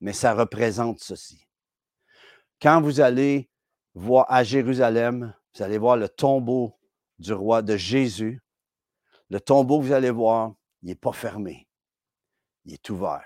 mais 0.00 0.12
ça 0.12 0.34
représente 0.34 1.00
ceci. 1.00 1.46
Quand 2.60 2.82
vous 2.82 3.00
allez 3.00 3.48
voir 3.96 4.26
à 4.28 4.44
Jérusalem, 4.44 5.34
vous 5.54 5.62
allez 5.62 5.78
voir 5.78 5.96
le 5.96 6.08
tombeau 6.08 6.78
du 7.18 7.32
roi 7.32 7.62
de 7.62 7.76
Jésus. 7.76 8.42
Le 9.30 9.40
tombeau, 9.40 9.80
vous 9.80 9.92
allez 9.92 10.10
voir, 10.10 10.54
il 10.82 10.88
n'est 10.88 10.94
pas 10.94 11.12
fermé. 11.12 11.66
Il 12.66 12.74
est 12.74 12.90
ouvert. 12.90 13.24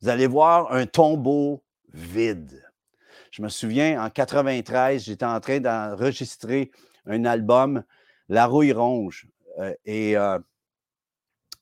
Vous 0.00 0.08
allez 0.08 0.26
voir 0.26 0.72
un 0.72 0.86
tombeau 0.86 1.62
vide. 1.92 2.64
Je 3.30 3.42
me 3.42 3.48
souviens, 3.48 4.02
en 4.02 4.08
93, 4.08 5.04
j'étais 5.04 5.26
en 5.26 5.40
train 5.40 5.60
d'enregistrer 5.60 6.70
un 7.06 7.24
album, 7.24 7.84
La 8.28 8.46
Rouille 8.46 8.72
Ronge. 8.72 9.28
Euh, 9.58 9.74
et 9.84 10.16
euh, 10.16 10.38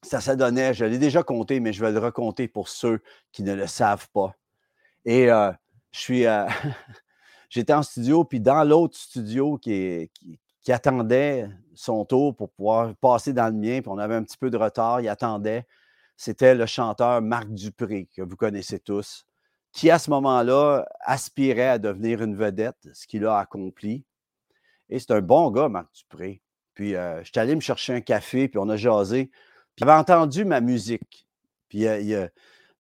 ça 0.02 0.21
s'adonnait, 0.21 0.73
je 0.73 0.85
l'ai 0.85 0.99
déjà 0.99 1.23
compté, 1.25 1.59
mais 1.59 1.73
je 1.73 1.85
vais 1.85 1.90
le 1.90 1.99
raconter 1.99 2.47
pour 2.47 2.69
ceux 2.69 3.02
qui 3.33 3.42
ne 3.42 3.54
le 3.54 3.66
savent 3.66 4.09
pas. 4.11 4.35
Et 5.04 5.30
euh, 5.30 5.52
je 5.90 5.99
suis, 5.99 6.25
j'étais 7.50 7.75
en 7.75 7.83
studio, 7.83 8.25
puis 8.25 8.40
dans 8.40 8.64
l'autre 8.64 8.97
studio 8.97 9.59
qui, 9.59 10.09
attendait 10.69 11.50
son 11.75 12.04
tour 12.04 12.35
pour 12.37 12.50
pouvoir 12.50 12.95
passer 12.97 13.33
dans 13.33 13.49
le 13.49 13.59
mien, 13.61 13.80
puis 13.80 13.90
on 13.90 13.99
avait 13.99 14.14
un 14.14 14.23
petit 14.23 14.38
peu 14.38 14.50
de 14.50 14.57
retard, 14.57 15.00
il 15.00 15.09
attendait. 15.09 15.66
C'était 16.16 16.54
le 16.54 16.64
chanteur 16.66 17.21
Marc 17.21 17.49
Dupré, 17.49 18.09
que 18.14 18.23
vous 18.23 18.37
connaissez 18.37 18.78
tous, 18.78 19.26
qui 19.73 19.90
à 19.90 19.99
ce 19.99 20.11
moment-là 20.11 20.87
aspirait 21.00 21.69
à 21.69 21.78
devenir 21.78 22.23
une 22.23 22.37
vedette, 22.37 22.88
ce 22.92 23.07
qu'il 23.07 23.26
a 23.26 23.38
accompli. 23.38 24.04
Et 24.88 24.99
c'est 24.99 25.12
un 25.12 25.21
bon 25.21 25.50
gars, 25.50 25.69
Marc 25.69 25.92
Dupré. 25.92 26.40
Puis 26.75 26.95
euh, 26.95 27.19
je 27.25 27.30
suis 27.30 27.40
allé 27.40 27.57
me 27.57 27.61
chercher 27.61 27.95
un 27.95 28.00
café, 28.00 28.47
puis 28.49 28.59
on 28.59 28.69
a 28.69 28.76
jasé. 28.76 29.26
Puis 29.75 29.85
il 29.85 29.88
avait 29.88 29.99
entendu 29.99 30.45
ma 30.45 30.61
musique. 30.61 31.26
Puis, 31.69 31.87
euh, 31.87 32.28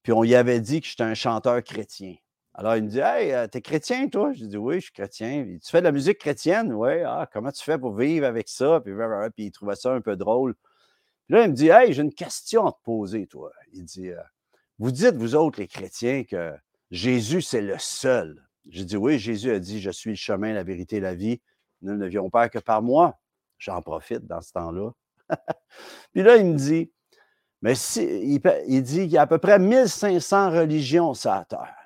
puis 0.02 0.12
on 0.12 0.22
lui 0.22 0.34
avait 0.34 0.60
dit 0.60 0.80
que 0.80 0.86
j'étais 0.86 1.02
un 1.02 1.14
chanteur 1.14 1.62
chrétien. 1.64 2.14
Alors, 2.54 2.76
il 2.76 2.84
me 2.84 2.88
dit 2.88 2.98
Hey, 3.00 3.32
euh, 3.32 3.46
t'es 3.46 3.60
chrétien, 3.60 4.08
toi? 4.08 4.32
Je 4.32 4.44
dis 4.44 4.56
Oui, 4.56 4.76
je 4.76 4.80
suis 4.80 4.92
chrétien. 4.92 5.44
tu 5.62 5.70
fais 5.70 5.80
de 5.80 5.84
la 5.84 5.92
musique 5.92 6.18
chrétienne? 6.18 6.72
Oui, 6.72 7.02
ah, 7.06 7.28
comment 7.32 7.52
tu 7.52 7.62
fais 7.62 7.78
pour 7.78 7.94
vivre 7.94 8.26
avec 8.26 8.48
ça? 8.48 8.80
Puis, 8.80 8.92
puis 9.34 9.44
il 9.46 9.50
trouvait 9.52 9.76
ça 9.76 9.92
un 9.92 10.00
peu 10.00 10.16
drôle. 10.16 10.54
Puis 11.26 11.36
là, 11.36 11.44
il 11.44 11.50
me 11.50 11.54
dit 11.54 11.68
Hey, 11.68 11.92
j'ai 11.92 12.02
une 12.02 12.12
question 12.12 12.66
à 12.66 12.72
te 12.72 12.82
poser, 12.82 13.26
toi. 13.26 13.52
Il 13.72 13.84
dit 13.84 14.10
euh, 14.10 14.20
Vous 14.78 14.90
dites, 14.90 15.14
vous 15.14 15.36
autres, 15.36 15.60
les 15.60 15.68
chrétiens, 15.68 16.24
que 16.24 16.52
Jésus, 16.90 17.42
c'est 17.42 17.62
le 17.62 17.78
seul. 17.78 18.44
Je 18.68 18.82
dis 18.82 18.96
Oui, 18.96 19.18
Jésus 19.18 19.52
a 19.52 19.60
dit 19.60 19.80
Je 19.80 19.90
suis 19.90 20.10
le 20.10 20.16
chemin, 20.16 20.52
la 20.52 20.64
vérité, 20.64 20.98
la 20.98 21.14
vie. 21.14 21.40
Nous 21.82 21.94
ne 21.94 22.06
vions 22.06 22.30
pas 22.30 22.48
que 22.48 22.58
par 22.58 22.82
moi. 22.82 23.18
J'en 23.58 23.80
profite 23.80 24.26
dans 24.26 24.40
ce 24.40 24.52
temps-là. 24.52 24.90
puis 26.12 26.22
là, 26.22 26.36
il 26.36 26.46
me 26.46 26.56
dit 26.56 26.90
Mais 27.62 27.76
si, 27.76 28.02
il, 28.02 28.40
il 28.66 28.82
dit 28.82 29.02
qu'il 29.02 29.12
y 29.12 29.18
a 29.18 29.22
à 29.22 29.26
peu 29.28 29.38
près 29.38 29.60
1500 29.60 30.50
religions 30.50 31.14
sur 31.14 31.30
la 31.30 31.44
terre. 31.44 31.79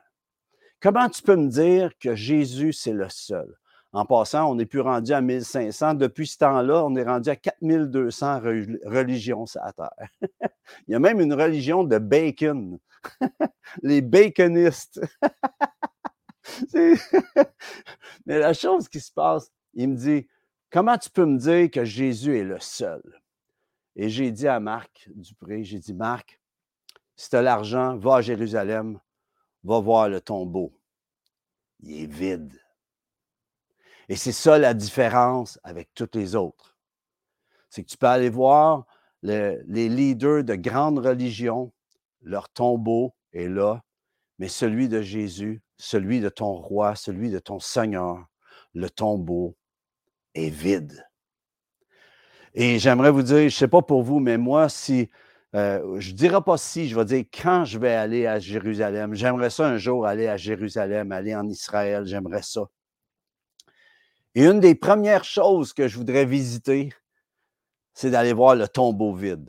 Comment 0.84 1.08
tu 1.08 1.22
peux 1.22 1.36
me 1.36 1.48
dire 1.48 1.96
que 1.98 2.14
Jésus, 2.14 2.74
c'est 2.74 2.92
le 2.92 3.08
seul? 3.08 3.56
En 3.94 4.04
passant, 4.04 4.50
on 4.50 4.54
n'est 4.54 4.66
plus 4.66 4.82
rendu 4.82 5.14
à 5.14 5.22
1500. 5.22 5.94
Depuis 5.94 6.26
ce 6.26 6.36
temps-là, 6.36 6.84
on 6.84 6.94
est 6.94 7.04
rendu 7.04 7.30
à 7.30 7.36
4200 7.36 8.40
religions 8.84 9.46
sur 9.46 9.62
la 9.64 9.72
Terre. 9.72 10.10
Il 10.86 10.92
y 10.92 10.94
a 10.94 10.98
même 10.98 11.22
une 11.22 11.32
religion 11.32 11.84
de 11.84 11.96
bacon. 11.96 12.78
Les 13.82 14.02
baconistes. 14.02 15.00
Mais 16.74 18.38
la 18.38 18.52
chose 18.52 18.86
qui 18.86 19.00
se 19.00 19.10
passe, 19.10 19.50
il 19.72 19.88
me 19.88 19.96
dit, 19.96 20.28
comment 20.70 20.98
tu 20.98 21.08
peux 21.08 21.24
me 21.24 21.38
dire 21.38 21.70
que 21.70 21.86
Jésus 21.86 22.38
est 22.38 22.44
le 22.44 22.60
seul? 22.60 23.02
Et 23.96 24.10
j'ai 24.10 24.30
dit 24.30 24.48
à 24.48 24.60
Marc 24.60 25.08
Dupré, 25.14 25.64
j'ai 25.64 25.78
dit, 25.78 25.94
Marc, 25.94 26.38
si 27.16 27.30
tu 27.30 27.36
as 27.36 27.42
l'argent, 27.42 27.96
va 27.96 28.16
à 28.16 28.20
Jérusalem, 28.20 29.00
va 29.64 29.80
voir 29.80 30.08
le 30.08 30.20
tombeau. 30.20 30.72
Il 31.80 32.02
est 32.02 32.06
vide. 32.06 32.60
Et 34.08 34.16
c'est 34.16 34.32
ça 34.32 34.58
la 34.58 34.74
différence 34.74 35.58
avec 35.64 35.88
toutes 35.94 36.14
les 36.14 36.36
autres. 36.36 36.76
C'est 37.70 37.82
que 37.82 37.88
tu 37.88 37.96
peux 37.96 38.06
aller 38.06 38.30
voir 38.30 38.86
les 39.22 39.88
leaders 39.88 40.44
de 40.44 40.54
grandes 40.54 40.98
religions, 40.98 41.72
leur 42.20 42.50
tombeau 42.50 43.14
est 43.32 43.48
là, 43.48 43.82
mais 44.38 44.48
celui 44.48 44.88
de 44.88 45.00
Jésus, 45.00 45.62
celui 45.78 46.20
de 46.20 46.28
ton 46.28 46.52
roi, 46.52 46.94
celui 46.94 47.30
de 47.30 47.38
ton 47.38 47.58
Seigneur, 47.58 48.26
le 48.74 48.90
tombeau 48.90 49.56
est 50.34 50.50
vide. 50.50 51.06
Et 52.52 52.78
j'aimerais 52.78 53.10
vous 53.10 53.22
dire, 53.22 53.38
je 53.38 53.44
ne 53.44 53.48
sais 53.48 53.68
pas 53.68 53.82
pour 53.82 54.02
vous, 54.02 54.20
mais 54.20 54.36
moi, 54.36 54.68
si 54.68 55.08
euh, 55.54 56.00
je 56.00 56.10
ne 56.10 56.16
dirai 56.16 56.42
pas 56.42 56.56
si, 56.56 56.88
je 56.88 56.96
vais 56.96 57.04
dire 57.04 57.24
quand 57.32 57.64
je 57.64 57.78
vais 57.78 57.94
aller 57.94 58.26
à 58.26 58.40
Jérusalem. 58.40 59.14
J'aimerais 59.14 59.50
ça 59.50 59.68
un 59.68 59.76
jour 59.76 60.04
aller 60.04 60.26
à 60.26 60.36
Jérusalem, 60.36 61.12
aller 61.12 61.34
en 61.34 61.48
Israël, 61.48 62.04
j'aimerais 62.06 62.42
ça. 62.42 62.62
Et 64.34 64.44
une 64.44 64.58
des 64.58 64.74
premières 64.74 65.22
choses 65.22 65.72
que 65.72 65.86
je 65.86 65.96
voudrais 65.96 66.24
visiter, 66.24 66.92
c'est 67.92 68.10
d'aller 68.10 68.32
voir 68.32 68.56
le 68.56 68.66
tombeau 68.66 69.14
vide. 69.14 69.48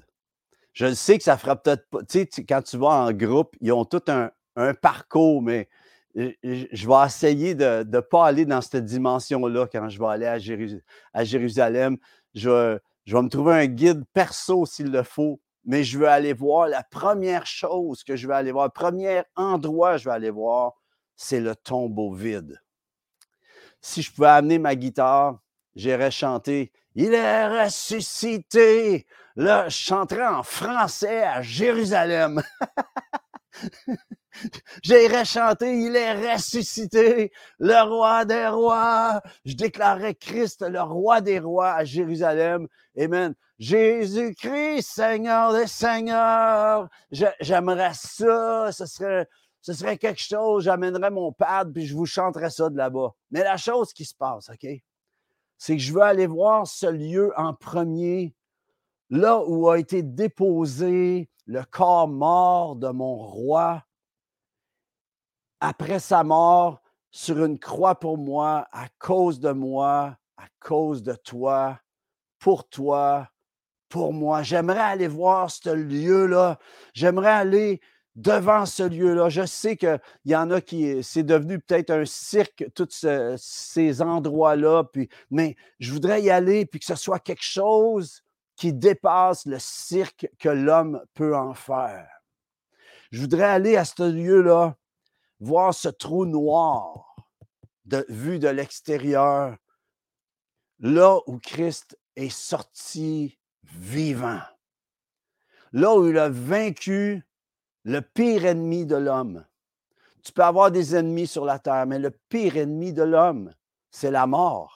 Je 0.74 0.94
sais 0.94 1.18
que 1.18 1.24
ça 1.24 1.38
fera 1.38 1.56
peut-être 1.56 1.90
pas, 1.90 2.04
tu 2.04 2.28
sais, 2.30 2.46
quand 2.46 2.62
tu 2.62 2.78
vas 2.78 3.08
en 3.08 3.12
groupe, 3.12 3.56
ils 3.62 3.72
ont 3.72 3.86
tout 3.86 4.04
un, 4.08 4.30
parcours, 4.76 5.42
mais 5.42 5.68
je 6.16 6.88
vais 6.88 7.06
essayer 7.06 7.56
de 7.56 7.84
ne 7.84 8.00
pas 8.00 8.28
aller 8.28 8.46
dans 8.46 8.62
cette 8.62 8.86
dimension-là 8.86 9.68
quand 9.72 9.90
je 9.90 10.00
vais 10.00 10.06
aller 10.06 10.28
à, 10.28 11.24
Jérusalem. 11.24 11.98
Je 12.36 12.80
vais 13.08 13.22
me 13.22 13.30
trouver 13.30 13.54
un 13.54 13.66
guide 13.66 14.04
perso 14.14 14.66
s'il 14.68 14.92
le 14.92 15.02
faut 15.02 15.40
mais 15.66 15.84
je 15.84 15.98
veux 15.98 16.08
aller 16.08 16.34
voir 16.34 16.68
la 16.68 16.84
première 16.84 17.46
chose 17.46 18.04
que 18.04 18.16
je 18.16 18.28
vais 18.28 18.36
aller 18.36 18.52
voir, 18.52 18.66
le 18.66 18.72
premier 18.72 19.24
endroit 19.36 19.94
que 19.94 20.00
je 20.00 20.06
vais 20.06 20.16
aller 20.16 20.30
voir, 20.30 20.74
c'est 21.16 21.40
le 21.40 21.56
tombeau 21.56 22.14
vide. 22.14 22.62
Si 23.82 24.02
je 24.02 24.12
pouvais 24.12 24.30
amener 24.30 24.60
ma 24.60 24.76
guitare, 24.76 25.40
j'irais 25.76 26.12
chanter 26.12 26.72
Il 26.96 27.14
est 27.14 27.64
ressuscité. 27.64 29.06
Là, 29.36 29.68
je 29.68 29.78
chanterais 29.78 30.28
en 30.28 30.44
français 30.44 31.24
à 31.24 31.42
Jérusalem. 31.42 32.42
J'irais 34.84 35.26
chanter 35.26 35.78
Il 35.78 35.96
est 35.96 36.34
ressuscité, 36.34 37.32
le 37.60 37.82
roi 37.88 38.26
des 38.26 38.48
rois. 38.48 39.22
Je 39.46 39.54
déclarerais 39.56 40.16
Christ, 40.16 40.66
le 40.68 40.82
roi 40.82 41.22
des 41.22 41.40
rois 41.40 41.74
à 41.74 41.84
Jérusalem. 41.84 42.68
Amen. 42.98 43.34
Jésus-Christ, 43.58 44.82
Seigneur 44.82 45.54
des 45.54 45.68
Seigneurs. 45.68 46.90
J'aimerais 47.12 47.94
ça. 47.94 48.72
Ce 48.72 48.86
serait, 48.86 49.28
ce 49.62 49.74
serait 49.74 49.98
quelque 49.98 50.22
chose. 50.22 50.66
J'amènerais 50.66 51.12
mon 51.12 51.32
pad, 51.32 51.72
puis 51.74 51.86
je 51.86 51.96
vous 51.96 52.06
chanterais 52.06 52.50
ça 52.50 52.70
de 52.70 52.78
là-bas. 52.78 53.14
Mais 53.32 53.44
la 53.44 53.58
chose 53.58 53.94
qui 53.94 54.06
se 54.06 54.16
passe, 54.16 54.50
OK? 54.50 54.68
c'est 55.58 55.76
que 55.76 55.82
je 55.82 55.94
veux 55.94 56.02
aller 56.02 56.28
voir 56.28 56.68
ce 56.68 56.86
lieu 56.86 57.32
en 57.38 57.54
premier, 57.54 58.34
là 59.10 59.42
où 59.46 59.70
a 59.70 59.80
été 59.80 60.04
déposé 60.04 61.30
le 61.46 61.64
corps 61.64 62.08
mort 62.08 62.76
de 62.76 62.90
mon 62.90 63.16
roi. 63.16 63.84
Après 65.60 66.00
sa 66.00 66.24
mort, 66.24 66.82
sur 67.12 67.46
une 67.46 67.60
croix 67.60 67.96
pour 67.96 68.18
moi, 68.18 68.68
à 68.72 68.88
cause 69.00 69.40
de 69.40 69.52
moi, 69.52 70.18
à 70.38 70.48
cause 70.60 71.02
de 71.02 71.14
toi, 71.14 71.80
pour 72.40 72.68
toi, 72.68 73.30
pour 73.88 74.12
moi. 74.12 74.44
J'aimerais 74.44 74.82
aller 74.82 75.08
voir 75.08 75.50
ce 75.50 75.70
lieu-là. 75.70 76.60
J'aimerais 76.94 77.32
aller 77.32 77.80
devant 78.16 78.66
ce 78.66 78.84
lieu-là. 78.84 79.30
Je 79.30 79.46
sais 79.46 79.78
qu'il 79.78 80.00
y 80.26 80.36
en 80.36 80.52
a 80.52 80.60
qui, 80.60 81.02
c'est 81.04 81.24
devenu 81.24 81.60
peut-être 81.60 81.92
un 81.92 82.06
cirque, 82.06 82.66
tous 82.76 83.06
ces 83.38 84.02
endroits-là, 84.02 84.84
mais 85.32 85.56
je 85.80 85.94
voudrais 85.94 86.22
y 86.22 86.30
aller, 86.30 86.66
puis 86.66 86.80
que 86.80 86.86
ce 86.86 86.96
soit 86.96 87.20
quelque 87.20 87.44
chose 87.44 88.25
qui 88.56 88.74
dépasse 88.74 89.46
le 89.46 89.60
cirque 89.60 90.30
que 90.40 90.50
l'homme 90.50 91.04
peut 91.14 91.36
en 91.36 91.54
faire. 91.54 92.10
Je 93.12 93.22
voudrais 93.22 93.44
aller 93.44 93.78
à 93.78 93.86
ce 93.86 94.04
lieu-là, 94.04 94.76
voir 95.40 95.74
ce 95.74 95.90
trou 95.90 96.26
noir 96.26 97.16
de, 97.86 98.06
vu 98.10 98.40
de 98.40 98.48
l'extérieur, 98.48 99.58
là 100.80 101.20
où 101.28 101.38
Christ 101.40 101.98
est 102.16 102.30
sorti 102.30 103.38
vivant, 103.64 104.42
là 105.72 105.96
où 105.96 106.08
il 106.08 106.18
a 106.18 106.30
vaincu 106.30 107.26
le 107.84 108.02
pire 108.02 108.46
ennemi 108.46 108.86
de 108.86 108.96
l'homme. 108.96 109.46
Tu 110.24 110.32
peux 110.32 110.44
avoir 110.44 110.72
des 110.72 110.96
ennemis 110.96 111.28
sur 111.28 111.46
la 111.46 111.60
terre, 111.60 111.86
mais 111.86 112.00
le 112.00 112.10
pire 112.10 112.58
ennemi 112.58 112.92
de 112.94 113.04
l'homme, 113.04 113.54
c'est 113.92 114.12
la 114.12 114.26
mort. 114.26 114.75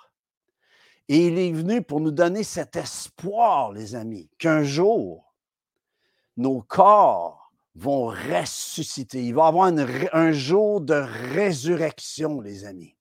Et 1.10 1.28
il 1.28 1.40
est 1.40 1.52
venu 1.52 1.82
pour 1.82 2.00
nous 2.00 2.12
donner 2.12 2.44
cet 2.44 2.76
espoir, 2.76 3.72
les 3.72 3.96
amis, 3.96 4.30
qu'un 4.38 4.64
jour, 4.64 5.34
nos 6.38 6.62
corps 6.62 7.52
vont 7.74 8.08
ressusciter. 8.08 9.24
Il 9.24 9.34
va 9.34 9.46
y 9.46 9.48
avoir 9.48 9.74
un 10.14 10.32
jour 10.32 10.82
de 10.82 10.94
résurrection, 11.34 12.42
les 12.42 12.64
amis. 12.64 12.96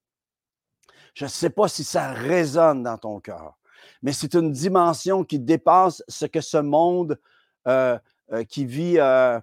Je 1.12 1.26
ne 1.26 1.30
sais 1.30 1.50
pas 1.50 1.68
si 1.68 1.84
ça 1.84 2.12
résonne 2.12 2.82
dans 2.82 2.96
ton 2.96 3.20
cœur, 3.20 3.58
mais 4.02 4.12
c'est 4.12 4.34
une 4.34 4.52
dimension 4.52 5.22
qui 5.22 5.38
dépasse 5.38 6.02
ce 6.08 6.24
que 6.24 6.40
ce 6.40 6.58
monde 6.58 7.20
euh, 7.66 7.98
euh, 8.32 8.44
qui 8.44 8.64
vit 8.64 8.98
euh, 8.98 9.38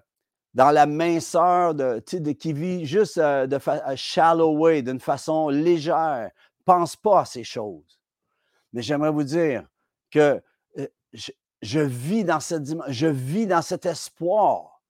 dans 0.54 0.70
la 0.72 0.86
minceur, 0.86 1.74
qui 2.04 2.52
vit 2.52 2.84
juste 2.84 3.18
de 3.18 3.58
shallow 3.94 4.56
way, 4.56 4.82
d'une 4.82 5.00
façon 5.00 5.50
légère, 5.50 6.30
pense 6.64 6.96
pas 6.96 7.20
à 7.20 7.24
ces 7.24 7.44
choses. 7.44 7.95
Mais 8.72 8.82
j'aimerais 8.82 9.10
vous 9.10 9.24
dire 9.24 9.66
que 10.10 10.40
euh, 10.78 10.86
je, 11.62 11.80
vis 11.80 12.24
dans 12.24 12.38
vis 13.12 13.46
dans 13.46 13.62
cet 13.62 13.86
espoir 13.86 14.82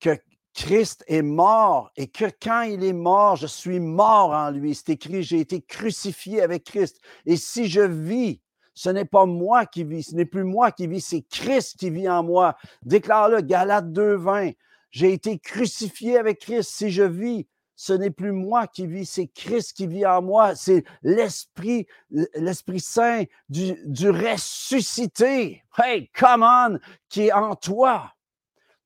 que 0.00 0.18
Christ 0.54 1.04
est 1.06 1.22
mort 1.22 1.92
et 1.96 2.08
que 2.08 2.24
quand 2.42 2.62
il 2.62 2.84
est 2.84 2.92
mort, 2.92 3.36
je 3.36 3.46
suis 3.46 3.80
mort 3.80 4.30
en 4.30 4.50
lui. 4.50 4.74
C'est 4.74 4.90
écrit, 4.90 5.22
j'ai 5.22 5.40
été 5.40 5.60
crucifié 5.60 6.42
avec 6.42 6.64
Christ. 6.64 7.00
Et 7.24 7.36
si 7.36 7.68
je 7.68 7.80
vis, 7.80 8.40
ce 8.74 8.90
n'est 8.90 9.04
pas 9.04 9.26
moi 9.26 9.66
qui 9.66 9.84
vis, 9.84 10.10
ce 10.10 10.14
n'est 10.14 10.24
plus 10.24 10.44
moi 10.44 10.72
qui 10.72 10.86
vis, 10.86 11.00
c'est 11.00 11.22
Christ 11.22 11.76
qui 11.78 11.90
vit 11.90 12.08
en 12.08 12.22
moi. 12.22 12.56
Déclare-le, 12.82 13.42
Galates 13.42 13.90
2.20. 13.92 14.56
J'ai 14.90 15.12
été 15.12 15.38
crucifié 15.38 16.18
avec 16.18 16.40
Christ. 16.40 16.70
Si 16.70 16.90
je 16.90 17.04
vis, 17.04 17.46
ce 17.80 17.94
n'est 17.94 18.10
plus 18.10 18.32
moi 18.32 18.66
qui 18.66 18.86
vis, 18.86 19.06
c'est 19.06 19.28
Christ 19.28 19.72
qui 19.72 19.86
vit 19.86 20.04
en 20.04 20.20
moi. 20.20 20.54
C'est 20.54 20.84
l'Esprit, 21.00 21.86
l'Esprit 22.10 22.78
Saint 22.78 23.24
du, 23.48 24.10
ressuscité. 24.10 25.62
Hey, 25.78 26.10
come 26.14 26.42
on, 26.42 26.78
qui 27.08 27.28
est 27.28 27.32
en 27.32 27.56
toi. 27.56 28.12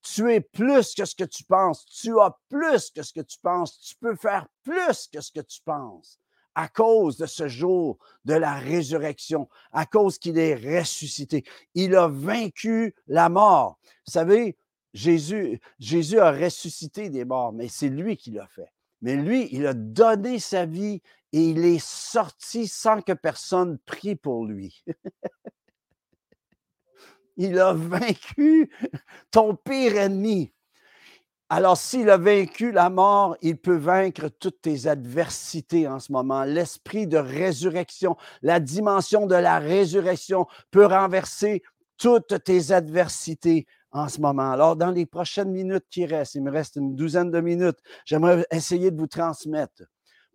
Tu 0.01 0.33
es 0.33 0.41
plus 0.41 0.95
que 0.95 1.05
ce 1.05 1.17
que 1.17 1.25
tu 1.25 1.43
penses. 1.43 1.85
Tu 1.87 2.21
as 2.21 2.39
plus 2.49 2.93
que 2.93 3.03
ce 3.03 3.13
que 3.13 3.23
tu 3.23 3.37
penses. 3.43 3.81
Tu 3.81 3.97
peux 3.97 4.15
faire 4.15 4.47
plus 4.63 5.09
que 5.13 5.21
ce 5.21 5.33
que 5.33 5.41
tu 5.41 5.61
penses 5.65 6.21
à 6.55 6.69
cause 6.69 7.17
de 7.17 7.27
ce 7.27 7.49
jour 7.49 7.99
de 8.25 8.35
la 8.35 8.55
résurrection, 8.55 9.49
à 9.73 9.87
cause 9.87 10.19
qu'il 10.19 10.39
est 10.39 10.55
ressuscité. 10.55 11.43
Il 11.75 11.97
a 11.97 12.07
vaincu 12.07 12.95
la 13.09 13.29
mort. 13.29 13.77
Vous 14.07 14.13
savez, 14.13 14.57
Jésus, 14.93 15.59
Jésus 15.81 16.21
a 16.21 16.31
ressuscité 16.31 17.11
des 17.11 17.25
morts, 17.25 17.53
mais 17.53 17.67
c'est 17.67 17.89
lui 17.89 18.17
qui 18.17 18.31
l'a 18.31 18.47
fait. 18.47 18.73
Mais 19.05 19.17
lui, 19.17 19.51
il 19.53 19.67
a 19.67 19.75
donné 19.75 20.39
sa 20.39 20.65
vie 20.65 21.03
et 21.31 21.51
il 21.51 21.63
est 21.67 21.85
sorti 21.85 22.67
sans 22.67 23.03
que 23.03 23.13
personne 23.13 23.77
prie 23.85 24.17
pour 24.17 24.47
lui. 24.47 24.83
il 27.37 27.59
a 27.59 27.75
vaincu 27.75 28.71
ton 29.31 29.57
pire 29.57 29.99
ennemi. 29.99 30.55
Alors, 31.51 31.77
s'il 31.77 32.09
a 32.09 32.17
vaincu 32.17 32.73
la 32.73 32.89
mort, 32.89 33.37
il 33.43 33.59
peut 33.59 33.77
vaincre 33.77 34.31
toutes 34.31 34.63
tes 34.63 34.87
adversités 34.87 35.87
en 35.87 36.01
ce 36.01 36.11
moment. 36.11 36.45
L'esprit 36.45 37.07
de 37.07 37.19
résurrection, 37.19 38.17
la 38.41 38.59
dimension 38.59 39.27
de 39.27 39.35
la 39.35 39.59
résurrection 39.59 40.47
peut 40.71 40.87
renverser 40.87 41.63
toutes 41.99 42.43
tes 42.43 42.73
adversités 42.73 43.67
en 43.95 44.09
ce 44.09 44.21
moment. 44.21 44.51
Alors, 44.51 44.77
dans 44.77 44.91
les 44.91 45.07
prochaines 45.07 45.53
minutes 45.53 45.87
qui 45.89 46.05
restent, 46.05 46.35
il 46.35 46.43
me 46.43 46.51
reste 46.51 46.77
une 46.77 46.95
douzaine 46.95 47.31
de 47.31 47.41
minutes, 47.41 47.79
j'aimerais 48.05 48.45
essayer 48.51 48.91
de 48.91 48.99
vous 48.99 49.07
transmettre 49.07 49.85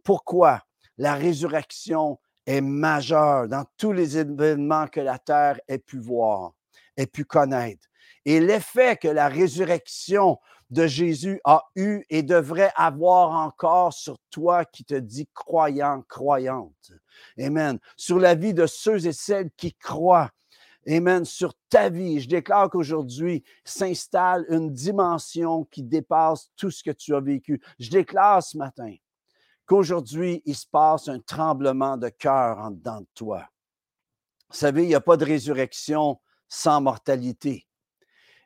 pourquoi 0.04 0.64
la 0.98 1.14
résurrection 1.14 2.20
est 2.48 2.62
majeure 2.62 3.48
dans 3.48 3.66
tous 3.78 3.92
les 3.92 4.18
événements 4.18 4.88
que 4.88 5.02
la 5.02 5.20
terre 5.20 5.60
ait 5.68 5.78
pu 5.78 6.00
voir, 6.00 6.54
ait 6.98 7.06
pu 7.06 7.26
connaître. 7.26 7.86
Et 8.26 8.40
l'effet 8.40 8.96
que 8.96 9.08
la 9.10 9.28
résurrection 9.28 10.40
de 10.70 10.88
Jésus 10.88 11.42
a 11.44 11.64
eu 11.76 12.04
et 12.10 12.24
devrait 12.24 12.72
avoir 12.76 13.32
encore 13.32 13.94
sur 13.94 14.18
toi 14.30 14.66
qui 14.66 14.86
te 14.86 14.94
dit 14.94 15.28
croyant, 15.34 16.04
croyante. 16.08 16.92
Amen. 17.40 17.80
Sur 17.98 18.20
la 18.20 18.36
vie 18.36 18.54
de 18.54 18.68
ceux 18.68 19.06
et 19.06 19.14
celles 19.14 19.50
qui 19.58 19.74
croient 19.74 20.30
Amen, 20.90 21.24
sur 21.24 21.54
ta 21.70 21.90
vie. 21.90 22.20
Je 22.20 22.28
déclare 22.28 22.70
qu'aujourd'hui 22.70 23.44
s'installe 23.64 24.46
une 24.50 24.74
dimension 24.74 25.66
qui 25.66 25.84
dépasse 25.84 26.50
tout 26.56 26.72
ce 26.72 26.84
que 26.84 26.90
tu 26.92 27.14
as 27.14 27.20
vécu. 27.20 27.62
Je 27.78 27.92
déclare 27.92 28.42
ce 28.42 28.58
matin 28.58 28.96
qu'aujourd'hui, 29.68 30.42
il 30.46 30.56
se 30.56 30.66
passe 30.66 31.08
un 31.08 31.20
tremblement 31.20 31.96
de 31.96 32.10
cœur 32.10 32.58
en 32.58 32.72
dedans 32.72 33.02
de 33.02 33.08
toi. 33.14 33.48
Vous 34.50 34.58
savez, 34.58 34.82
il 34.84 34.88
n'y 34.88 34.96
a 34.96 35.02
pas 35.02 35.16
de 35.16 35.26
résurrection 35.26 36.20
sans 36.48 36.82
mortalité. 36.82 37.69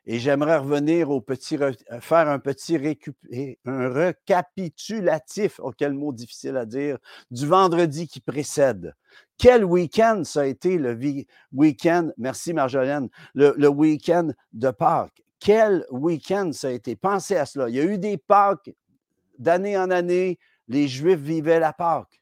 Et 0.06 0.18
j'aimerais 0.18 0.58
revenir 0.58 1.10
au 1.10 1.20
petit, 1.20 1.56
euh, 1.56 1.72
faire 2.00 2.28
un 2.28 2.38
petit 2.38 2.76
un 3.64 3.88
récapitulatif, 3.88 5.60
oh, 5.62 5.72
quel 5.76 5.94
mot 5.94 6.12
difficile 6.12 6.56
à 6.56 6.66
dire, 6.66 6.98
du 7.30 7.46
vendredi 7.46 8.06
qui 8.06 8.20
précède. 8.20 8.94
Quel 9.38 9.64
week-end 9.64 10.22
ça 10.24 10.42
a 10.42 10.46
été 10.46 10.76
le 10.76 10.98
week-end, 11.52 12.10
merci 12.18 12.52
Marjolaine, 12.52 13.08
le, 13.34 13.68
week-end 13.68 14.28
de 14.52 14.70
Pâques? 14.70 15.22
Quel 15.40 15.86
week-end 15.90 16.52
ça 16.52 16.68
a 16.68 16.70
été? 16.70 16.96
Pensez 16.96 17.36
à 17.36 17.46
cela. 17.46 17.68
Il 17.68 17.74
y 17.74 17.80
a 17.80 17.84
eu 17.84 17.98
des 17.98 18.18
Pâques 18.18 18.70
d'année 19.38 19.76
en 19.76 19.90
année, 19.90 20.38
les 20.68 20.86
Juifs 20.86 21.18
vivaient 21.18 21.60
la 21.60 21.72
Pâques. 21.72 22.20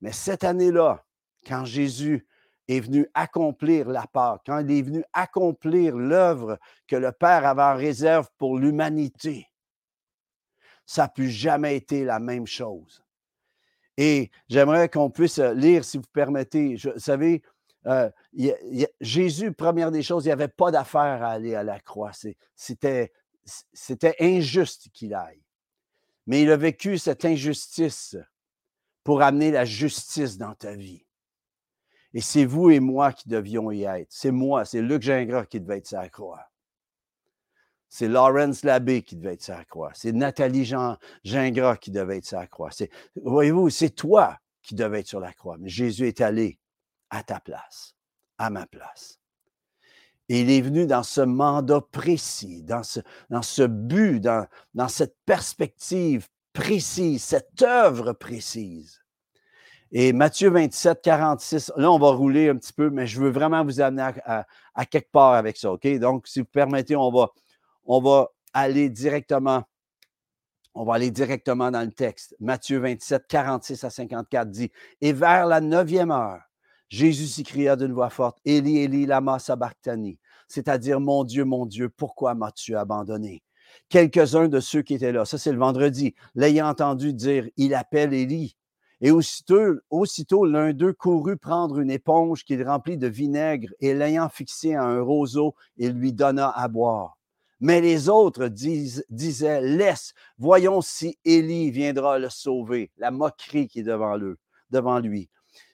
Mais 0.00 0.12
cette 0.12 0.44
année-là, 0.44 1.04
quand 1.46 1.64
Jésus 1.64 2.26
est 2.70 2.80
venu 2.80 3.06
accomplir 3.14 3.88
la 3.88 4.06
part, 4.06 4.40
quand 4.44 4.60
il 4.60 4.70
est 4.70 4.82
venu 4.82 5.04
accomplir 5.12 5.96
l'œuvre 5.96 6.58
que 6.86 6.96
le 6.96 7.12
Père 7.12 7.46
avait 7.46 7.62
en 7.62 7.76
réserve 7.76 8.28
pour 8.38 8.58
l'humanité, 8.58 9.46
ça 10.86 11.02
n'a 11.02 11.08
plus 11.08 11.30
jamais 11.30 11.76
été 11.76 12.04
la 12.04 12.18
même 12.18 12.46
chose. 12.46 13.04
Et 13.96 14.30
j'aimerais 14.48 14.88
qu'on 14.88 15.10
puisse 15.10 15.38
lire, 15.38 15.84
si 15.84 15.98
vous 15.98 16.04
permettez. 16.12 16.76
vous 16.76 16.98
savez, 16.98 17.42
euh, 17.86 18.10
Jésus, 19.00 19.52
première 19.52 19.90
des 19.90 20.02
choses, 20.02 20.24
il 20.24 20.28
n'y 20.28 20.32
avait 20.32 20.48
pas 20.48 20.70
d'affaire 20.70 21.22
à 21.22 21.32
aller 21.32 21.54
à 21.54 21.62
la 21.62 21.80
croix. 21.80 22.12
C'était 22.54 23.12
injuste 24.20 24.88
qu'il 24.92 25.14
aille. 25.14 25.42
Mais 26.26 26.42
il 26.42 26.50
a 26.50 26.56
vécu 26.56 26.98
cette 26.98 27.24
injustice 27.24 28.16
pour 29.02 29.22
amener 29.22 29.50
la 29.50 29.64
justice 29.64 30.38
dans 30.38 30.54
ta 30.54 30.74
vie. 30.74 31.04
Et 32.12 32.20
c'est 32.20 32.44
vous 32.44 32.70
et 32.70 32.80
moi 32.80 33.12
qui 33.12 33.28
devions 33.28 33.70
y 33.70 33.84
être. 33.84 34.08
C'est 34.10 34.32
moi, 34.32 34.64
c'est 34.64 34.82
Luc 34.82 35.02
Gingras 35.02 35.46
qui 35.46 35.60
devait 35.60 35.78
être 35.78 35.86
sa 35.86 36.08
croix. 36.08 36.50
C'est 37.88 38.08
Lawrence 38.08 38.64
Labbé 38.64 39.02
qui 39.02 39.16
devait 39.16 39.34
être 39.34 39.42
sa 39.42 39.64
croix. 39.64 39.90
C'est 39.94 40.12
Nathalie 40.12 40.64
Jean, 40.64 40.96
Gingras 41.24 41.76
qui 41.76 41.90
devait 41.90 42.18
être 42.18 42.24
sa 42.24 42.46
croix. 42.46 42.70
Voyez-vous, 43.16 43.68
c'est 43.70 43.90
toi 43.90 44.38
qui 44.62 44.74
devais 44.74 45.00
être 45.00 45.08
sur 45.08 45.20
la 45.20 45.32
croix. 45.32 45.56
Mais 45.58 45.68
Jésus 45.68 46.06
est 46.06 46.20
allé 46.20 46.58
à 47.10 47.22
ta 47.22 47.40
place, 47.40 47.94
à 48.38 48.50
ma 48.50 48.66
place. 48.66 49.18
Et 50.28 50.42
il 50.42 50.50
est 50.50 50.60
venu 50.60 50.86
dans 50.86 51.02
ce 51.02 51.20
mandat 51.20 51.80
précis, 51.80 52.62
dans 52.62 52.84
ce, 52.84 53.66
but, 53.66 54.20
dans, 54.20 54.46
dans 54.74 54.86
cette 54.86 55.16
perspective 55.26 56.28
précise, 56.52 57.24
cette 57.24 57.60
œuvre 57.62 58.12
précise. 58.12 58.99
Et 59.92 60.12
Matthieu 60.12 60.50
27, 60.50 61.02
46, 61.02 61.72
là, 61.76 61.90
on 61.90 61.98
va 61.98 62.10
rouler 62.10 62.48
un 62.48 62.56
petit 62.56 62.72
peu, 62.72 62.90
mais 62.90 63.08
je 63.08 63.20
veux 63.20 63.30
vraiment 63.30 63.64
vous 63.64 63.80
amener 63.80 64.08
à, 64.24 64.86
quelque 64.86 65.10
part 65.10 65.34
avec 65.34 65.56
ça, 65.56 65.72
OK? 65.72 65.86
Donc, 65.98 66.28
si 66.28 66.40
vous 66.40 66.46
permettez, 66.46 66.94
on 66.94 67.10
va, 67.10 67.30
on 67.84 68.00
va 68.00 68.28
aller 68.52 68.88
directement, 68.88 69.64
on 70.74 70.84
va 70.84 70.94
aller 70.94 71.10
directement 71.10 71.72
dans 71.72 71.82
le 71.82 71.90
texte. 71.90 72.36
Matthieu 72.38 72.78
27, 72.78 73.26
46 73.26 73.82
à 73.82 73.90
54 73.90 74.48
dit, 74.48 74.70
Et 75.00 75.12
vers 75.12 75.46
la 75.46 75.60
neuvième 75.60 76.12
heure, 76.12 76.40
Jésus 76.88 77.26
s'écria 77.26 77.74
d'une 77.74 77.92
voix 77.92 78.10
forte, 78.10 78.38
Élie, 78.44 78.78
Élie, 78.78 79.06
lama 79.06 79.40
sabachthani, 79.40 80.20
c'est-à-dire, 80.46 81.00
Mon 81.00 81.24
Dieu, 81.24 81.44
mon 81.44 81.66
Dieu, 81.66 81.88
pourquoi 81.88 82.34
m'as-tu 82.34 82.76
abandonné? 82.76 83.42
Quelques-uns 83.88 84.46
de 84.46 84.60
ceux 84.60 84.82
qui 84.82 84.94
étaient 84.94 85.12
là, 85.12 85.24
ça 85.24 85.36
c'est 85.36 85.52
le 85.52 85.58
vendredi, 85.58 86.14
l'ayant 86.36 86.68
entendu 86.68 87.12
dire, 87.12 87.48
Il 87.56 87.74
appelle 87.74 88.14
Élie. 88.14 88.56
Et 89.02 89.10
aussitôt, 89.10 90.44
l'un 90.44 90.72
d'eux 90.72 90.92
courut 90.92 91.38
prendre 91.38 91.78
une 91.78 91.90
éponge 91.90 92.44
qu'il 92.44 92.62
remplit 92.62 92.98
de 92.98 93.06
vinaigre 93.06 93.70
et 93.80 93.94
l'ayant 93.94 94.28
fixée 94.28 94.74
à 94.74 94.84
un 94.84 95.00
roseau, 95.00 95.54
il 95.78 95.92
lui 95.92 96.12
donna 96.12 96.50
à 96.50 96.68
boire. 96.68 97.16
Mais 97.60 97.80
les 97.80 98.08
autres 98.08 98.48
disaient, 98.48 99.60
laisse, 99.60 100.12
voyons 100.38 100.80
si 100.80 101.18
Élie 101.24 101.70
viendra 101.70 102.18
le 102.18 102.30
sauver. 102.30 102.90
La 102.96 103.10
moquerie 103.10 103.68
qui 103.68 103.80
est 103.80 103.84
devant, 103.84 104.18
devant 104.70 104.98
lui. 104.98 105.28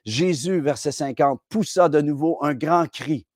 Jésus, 0.05 0.61
verset 0.61 0.93
50, 0.93 1.41
poussa 1.49 1.89
de 1.89 2.01
nouveau 2.01 2.39
un 2.43 2.55
grand 2.55 2.89
cri. 2.89 3.27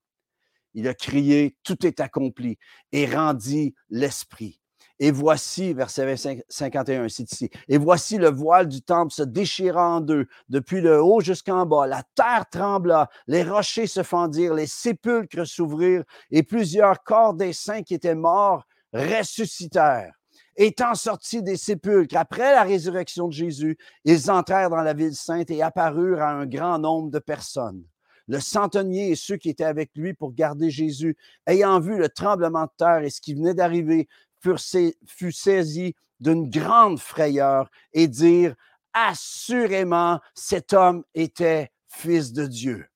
Il 0.75 0.87
a 0.87 0.95
crié, 0.95 1.57
tout 1.65 1.85
est 1.85 1.99
accompli, 1.99 2.59
et 2.93 3.07
rendit 3.07 3.75
l'esprit. 3.89 4.60
Et 5.03 5.11
voici, 5.11 5.73
verset 5.73 6.45
51, 6.51 7.09
c'est 7.09 7.33
ici. 7.33 7.51
Et 7.69 7.79
voici 7.79 8.19
le 8.19 8.29
voile 8.29 8.69
du 8.69 8.83
temple 8.83 9.13
se 9.13 9.23
déchirant 9.23 9.97
en 9.97 10.01
deux, 10.03 10.27
depuis 10.51 10.83
le 10.83 11.03
haut 11.03 11.23
jusqu'en 11.23 11.65
bas. 11.65 11.87
La 11.87 12.03
terre 12.15 12.45
trembla, 12.51 13.09
les 13.27 13.43
rochers 13.43 13.87
se 13.87 14.03
fendirent, 14.03 14.53
les 14.53 14.67
sépulcres 14.67 15.47
s'ouvrirent, 15.47 16.05
et 16.31 16.43
plusieurs 16.43 17.03
corps 17.03 17.33
des 17.33 17.55
saints 17.55 17.83
qui 17.83 17.95
étaient 17.95 18.15
morts 18.15 18.65
ressuscitèrent. 18.93 20.13
Étant 20.57 20.95
sortis 20.95 21.43
des 21.43 21.57
sépulcres 21.57 22.19
après 22.19 22.53
la 22.53 22.65
résurrection 22.65 23.29
de 23.29 23.33
Jésus, 23.33 23.79
ils 24.05 24.31
entrèrent 24.31 24.69
dans 24.69 24.83
la 24.83 24.93
ville 24.93 25.15
sainte 25.15 25.51
et 25.51 25.63
apparurent 25.63 26.21
à 26.21 26.33
un 26.33 26.45
grand 26.45 26.79
nombre 26.79 27.11
de 27.11 27.21
personnes. 27.21 27.83
Le 28.29 28.39
centenier 28.39 29.11
et 29.11 29.17
ceux 29.17 29.39
qui 29.39 29.49
étaient 29.49 29.65
avec 29.65 29.91
lui 29.97 30.13
pour 30.13 30.35
garder 30.35 30.71
Jésus, 30.71 31.17
ayant 31.47 31.81
vu 31.81 31.97
le 31.97 32.11
tremblement 32.11 32.65
de 32.65 32.71
terre 32.77 33.03
et 33.03 33.11
ce 33.11 33.21
qui 33.21 33.35
venait 33.35 33.55
d'arriver, 33.55 34.07
fut 34.41 35.33
saisi 35.33 35.95
d'une 36.19 36.51
grande 36.51 36.99
frayeur 36.99 37.71
et 37.93 38.09
dire, 38.09 38.55
assurément, 38.93 40.21
cet 40.35 40.73
homme 40.73 41.05
était 41.15 41.71
fils 41.89 42.33
de 42.33 42.47
Dieu. 42.47 42.87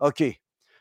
OK. 0.00 0.22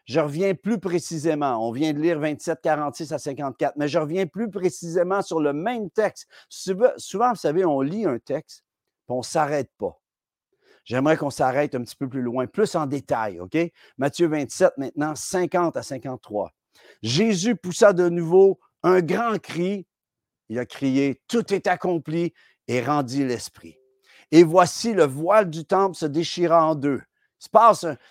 Je 0.05 0.19
reviens 0.21 0.53
plus 0.55 0.79
précisément. 0.79 1.67
On 1.67 1.71
vient 1.73 1.91
de 1.91 1.99
lire 1.99 2.17
27, 2.19 2.61
46 2.61 3.11
à 3.11 3.19
54, 3.19 3.75
mais 3.75 3.89
je 3.89 3.99
reviens 3.99 4.25
plus 4.25 4.49
précisément 4.49 5.21
sur 5.21 5.41
le 5.41 5.51
même 5.51 5.89
texte. 5.89 6.29
Souvent, 6.47 7.29
vous 7.29 7.35
savez, 7.35 7.65
on 7.65 7.81
lit 7.81 8.05
un 8.05 8.17
texte, 8.17 8.63
et 9.09 9.11
on 9.11 9.17
ne 9.17 9.23
s'arrête 9.23 9.69
pas. 9.77 9.99
J'aimerais 10.85 11.17
qu'on 11.17 11.29
s'arrête 11.29 11.75
un 11.75 11.83
petit 11.83 11.97
peu 11.97 12.07
plus 12.07 12.21
loin, 12.21 12.47
plus 12.47 12.73
en 12.75 12.85
détail, 12.85 13.41
OK? 13.41 13.57
Matthieu 13.97 14.29
27, 14.29 14.77
maintenant, 14.77 15.13
50 15.13 15.75
à 15.75 15.83
53. 15.83 16.53
Jésus 17.01 17.57
poussa 17.57 17.91
de 17.91 18.07
nouveau 18.07 18.59
un 18.83 19.01
grand 19.01 19.37
cri 19.41 19.85
il 20.49 20.59
a 20.59 20.65
crié, 20.65 21.21
Tout 21.27 21.53
est 21.53 21.67
accompli 21.67 22.33
et 22.67 22.81
rendit 22.81 23.25
l'esprit. 23.25 23.77
Et 24.31 24.43
voici 24.43 24.93
le 24.93 25.05
voile 25.05 25.49
du 25.49 25.65
temple 25.65 25.95
se 25.95 26.05
déchira 26.05 26.65
en 26.65 26.75
deux. 26.75 27.01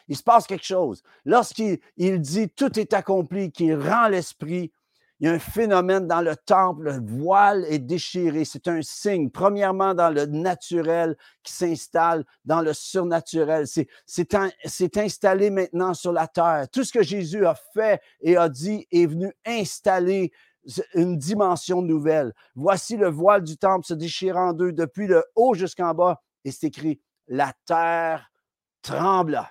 Il 0.09 0.17
se 0.17 0.23
passe, 0.23 0.47
quelque 0.47 0.65
chose. 0.65 1.03
Lorsqu'il 1.25 1.81
dit 1.97 2.49
Tout 2.51 2.79
est 2.79 2.93
accompli, 2.93 3.51
qu'il 3.51 3.75
rend 3.75 4.09
l'esprit, 4.09 4.73
il 5.19 5.27
y 5.27 5.31
a 5.31 5.33
un 5.33 5.39
phénomène 5.39 6.07
dans 6.07 6.21
le 6.21 6.37
temple, 6.37 6.83
le 6.83 7.01
voile 7.03 7.65
est 7.71 7.79
déchiré. 7.79 8.45
C'est 8.45 8.69
un 8.69 8.83
signe, 8.83 9.31
premièrement, 9.31 9.95
dans 9.95 10.11
le 10.11 10.27
naturel 10.27 11.17
qui 11.43 11.55
s'installe 11.55 12.25
dans 12.45 12.61
le 12.61 12.75
surnaturel. 12.75 13.67
C'est 13.67 14.97
installé 14.99 15.49
maintenant 15.49 15.95
sur 15.95 16.13
la 16.13 16.29
terre. 16.29 16.67
Tout 16.71 16.85
ce 16.85 16.93
que 16.93 17.03
Jésus 17.03 17.47
a 17.47 17.55
fait 17.73 18.03
et 18.21 18.37
a 18.37 18.51
dit 18.51 18.87
est 18.93 19.07
venu 19.07 19.33
installer 19.47 20.33
une 20.95 21.19
dimension 21.19 21.83
nouvelle. 21.83 22.33
Voici 22.55 22.97
le 22.97 23.09
voile 23.09 23.43
du 23.43 23.57
temple 23.57 23.87
se 23.87 23.95
déchirant 23.95 24.51
en 24.51 24.53
deux 24.53 24.73
depuis 24.73 25.07
le 25.07 25.25
haut 25.35 25.55
jusqu'en 25.55 25.95
bas. 25.95 26.21
Et 26.45 26.51
c'est 26.51 26.69
écrit, 26.69 27.01
la 27.29 27.53
terre 27.67 28.31
trembla. 28.83 29.51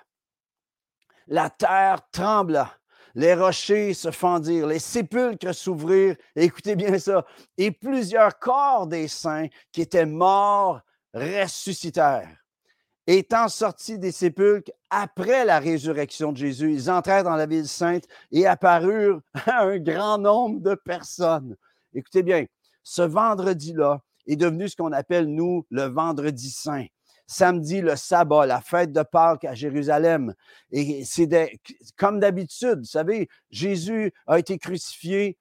La 1.26 1.50
terre 1.50 2.00
trembla. 2.10 2.72
Les 3.14 3.34
rochers 3.34 3.94
se 3.94 4.10
fendirent, 4.10 4.66
les 4.66 4.78
sépulcres 4.78 5.54
s'ouvrirent. 5.54 6.16
Écoutez 6.34 6.76
bien 6.76 6.98
ça. 6.98 7.24
Et 7.56 7.70
plusieurs 7.70 8.38
corps 8.38 8.86
des 8.86 9.08
saints 9.08 9.46
qui 9.72 9.80
étaient 9.80 10.04
morts 10.04 10.80
ressuscitèrent 11.14 12.36
étant 13.06 13.48
sortis 13.48 13.98
des 13.98 14.12
sépulcres 14.12 14.72
après 14.98 15.44
la 15.44 15.58
résurrection 15.58 16.32
de 16.32 16.38
Jésus, 16.38 16.72
ils 16.72 16.90
entrèrent 16.90 17.22
dans 17.22 17.36
la 17.36 17.44
ville 17.44 17.68
sainte 17.68 18.04
et 18.32 18.46
apparurent 18.46 19.20
à 19.46 19.64
un 19.64 19.76
grand 19.76 20.16
nombre 20.16 20.58
de 20.60 20.74
personnes. 20.74 21.54
Écoutez 21.92 22.22
bien, 22.22 22.46
ce 22.82 23.02
vendredi-là 23.02 24.00
est 24.26 24.36
devenu 24.36 24.70
ce 24.70 24.76
qu'on 24.76 24.92
appelle, 24.92 25.26
nous, 25.26 25.66
le 25.68 25.82
vendredi 25.82 26.48
saint. 26.48 26.86
Samedi, 27.26 27.82
le 27.82 27.94
sabbat, 27.94 28.46
la 28.46 28.62
fête 28.62 28.90
de 28.92 29.02
Pâques 29.02 29.44
à 29.44 29.54
Jérusalem. 29.54 30.32
Et 30.70 31.04
c'est 31.04 31.28
comme 31.98 32.18
d'habitude, 32.18 32.78
vous 32.78 32.84
savez, 32.84 33.28
Jésus 33.50 34.14
a 34.26 34.38
été 34.38 34.56
crucifié. 34.56 35.36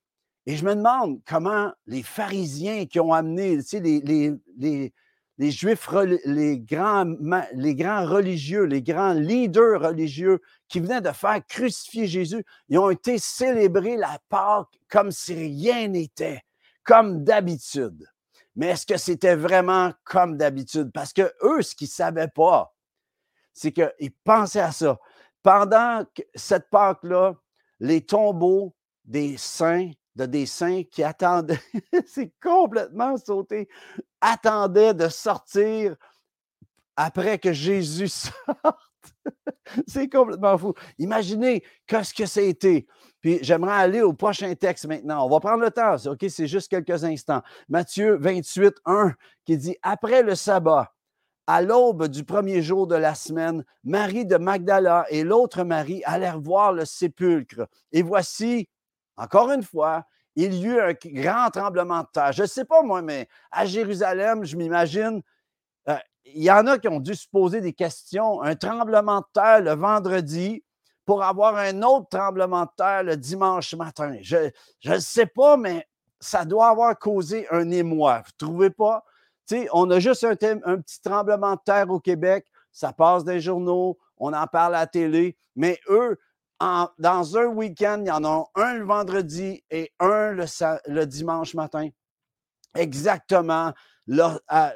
Et 0.47 0.57
je 0.57 0.65
me 0.65 0.75
demande 0.75 1.21
comment 1.25 1.71
les 1.87 2.03
pharisiens 2.03 2.87
qui 2.87 2.99
ont 2.99 3.13
amené, 3.13 3.63
tu 3.63 3.79
les 3.79 4.91
Juifs, 5.39 5.89
les 6.25 6.59
grands, 6.59 7.13
les 7.53 7.75
grands 7.75 8.05
religieux, 8.05 8.63
les 8.63 8.81
grands 8.81 9.13
leaders 9.13 9.81
religieux 9.81 10.39
qui 10.69 10.79
venaient 10.79 11.01
de 11.01 11.11
faire 11.11 11.45
crucifier 11.45 12.07
Jésus, 12.07 12.45
ils 12.69 12.79
ont 12.79 12.89
été 12.89 13.19
célébrés 13.19 13.97
la 13.97 14.17
Pâque 14.29 14.79
comme 14.89 15.11
si 15.11 15.33
rien 15.33 15.89
n'était, 15.89 16.41
comme 16.83 17.23
d'habitude. 17.23 18.05
Mais 18.55 18.67
est-ce 18.67 18.85
que 18.85 18.97
c'était 18.97 19.35
vraiment 19.35 19.91
comme 20.05 20.37
d'habitude? 20.37 20.91
Parce 20.93 21.11
que 21.11 21.33
eux, 21.43 21.61
ce 21.61 21.75
qu'ils 21.75 21.87
ne 21.87 21.91
savaient 21.91 22.31
pas, 22.33 22.73
c'est 23.53 23.73
qu'ils 23.73 24.13
pensaient 24.23 24.61
à 24.61 24.71
ça. 24.71 24.97
Pendant 25.43 26.05
cette 26.33 26.69
Pâque-là, 26.69 27.35
les 27.79 28.05
tombeaux 28.05 28.73
des 29.03 29.37
saints 29.37 29.91
de 30.15 30.25
des 30.25 30.45
qui 30.91 31.03
attendaient, 31.03 31.59
c'est 32.07 32.31
complètement 32.41 33.17
sauté, 33.17 33.67
attendaient 34.21 34.93
de 34.93 35.09
sortir 35.09 35.95
après 36.95 37.37
que 37.37 37.51
Jésus 37.51 38.07
sorte. 38.07 38.33
c'est 39.87 40.09
complètement 40.09 40.57
fou. 40.57 40.73
Imaginez 40.97 41.63
qu'est-ce 41.87 42.13
que 42.13 42.25
ça 42.25 42.39
a 42.39 42.43
été. 42.43 42.87
Puis 43.21 43.39
j'aimerais 43.41 43.73
aller 43.73 44.01
au 44.01 44.13
prochain 44.13 44.53
texte 44.55 44.85
maintenant. 44.85 45.25
On 45.25 45.29
va 45.29 45.39
prendre 45.39 45.63
le 45.63 45.71
temps, 45.71 45.95
OK? 46.05 46.25
C'est 46.29 46.47
juste 46.47 46.69
quelques 46.69 47.03
instants. 47.03 47.41
Matthieu 47.67 48.17
28, 48.17 48.75
1, 48.85 49.13
qui 49.45 49.57
dit 49.57 49.75
Après 49.81 50.21
le 50.21 50.35
sabbat, 50.35 50.93
à 51.47 51.61
l'aube 51.61 52.07
du 52.07 52.23
premier 52.23 52.61
jour 52.61 52.87
de 52.87 52.95
la 52.95 53.13
semaine, 53.15 53.63
Marie 53.83 54.25
de 54.25 54.37
Magdala 54.37 55.05
et 55.09 55.23
l'autre 55.23 55.63
Marie 55.63 56.01
allèrent 56.05 56.39
voir 56.39 56.73
le 56.73 56.85
sépulcre. 56.85 57.67
Et 57.91 58.01
voici, 58.01 58.67
encore 59.17 59.51
une 59.51 59.63
fois, 59.63 60.05
il 60.35 60.53
y 60.53 60.65
eut 60.65 60.79
un 60.79 60.93
grand 60.93 61.49
tremblement 61.49 62.01
de 62.01 62.07
terre. 62.13 62.33
Je 62.33 62.41
ne 62.41 62.47
sais 62.47 62.65
pas 62.65 62.81
moi, 62.81 63.01
mais 63.01 63.27
à 63.51 63.65
Jérusalem, 63.65 64.43
je 64.43 64.57
m'imagine, 64.57 65.21
euh, 65.87 65.97
il 66.25 66.43
y 66.43 66.51
en 66.51 66.67
a 66.67 66.77
qui 66.77 66.87
ont 66.87 66.99
dû 66.99 67.15
se 67.15 67.27
poser 67.27 67.61
des 67.61 67.73
questions. 67.73 68.41
Un 68.41 68.55
tremblement 68.55 69.21
de 69.21 69.25
terre 69.33 69.61
le 69.61 69.71
vendredi 69.71 70.63
pour 71.05 71.23
avoir 71.23 71.55
un 71.55 71.81
autre 71.83 72.07
tremblement 72.09 72.63
de 72.63 72.71
terre 72.75 73.03
le 73.03 73.15
dimanche 73.15 73.73
matin. 73.75 74.17
Je 74.21 74.51
ne 74.83 74.99
sais 74.99 75.27
pas, 75.27 75.55
mais 75.55 75.87
ça 76.19 76.43
doit 76.43 76.69
avoir 76.69 76.97
causé 76.97 77.47
un 77.51 77.69
émoi. 77.71 78.17
Vous 78.17 78.45
ne 78.45 78.47
trouvez 78.47 78.69
pas? 78.69 79.03
on 79.73 79.91
a 79.91 79.99
juste 79.99 80.23
un, 80.23 80.31
un, 80.31 80.81
petit 80.81 81.01
tremblement 81.01 81.53
de 81.53 81.59
terre 81.63 81.89
au 81.91 81.99
Québec, 81.99 82.47
ça 82.71 82.93
passe 82.93 83.23
des 83.23 83.39
journaux, 83.39 83.97
on 84.17 84.33
en 84.33 84.47
parle 84.47 84.75
à 84.75 84.79
la 84.79 84.87
télé, 84.87 85.37
mais 85.55 85.79
eux, 85.87 86.17
dans 86.59 87.37
un 87.37 87.45
week-end, 87.47 88.01
il 88.01 88.07
y 88.07 88.11
en 88.11 88.23
a 88.23 88.45
un 88.55 88.73
le 88.75 88.85
vendredi 88.85 89.63
et 89.69 89.91
un 89.99 90.31
le, 90.31 91.05
dimanche 91.05 91.53
matin. 91.53 91.89
Exactement 92.75 93.73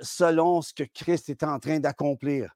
selon 0.02 0.62
ce 0.62 0.74
que 0.74 0.84
Christ 0.84 1.30
est 1.30 1.44
en 1.44 1.60
train 1.60 1.80
d'accomplir. 1.80 2.52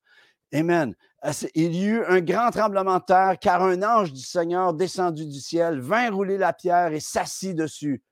Amen. 0.53 0.95
Euh, 1.25 1.31
il 1.55 1.73
y 1.73 1.85
eut 1.85 2.03
un 2.05 2.21
grand 2.21 2.51
tremblement 2.51 2.99
de 2.99 3.03
terre 3.05 3.37
car 3.39 3.63
un 3.63 3.81
ange 3.81 4.13
du 4.13 4.21
Seigneur 4.21 4.73
descendu 4.73 5.25
du 5.25 5.39
ciel 5.39 5.79
vint 5.79 6.11
rouler 6.11 6.37
la 6.37 6.53
pierre 6.53 6.93
et 6.93 6.99
s'assit 6.99 7.55
dessus. 7.55 8.03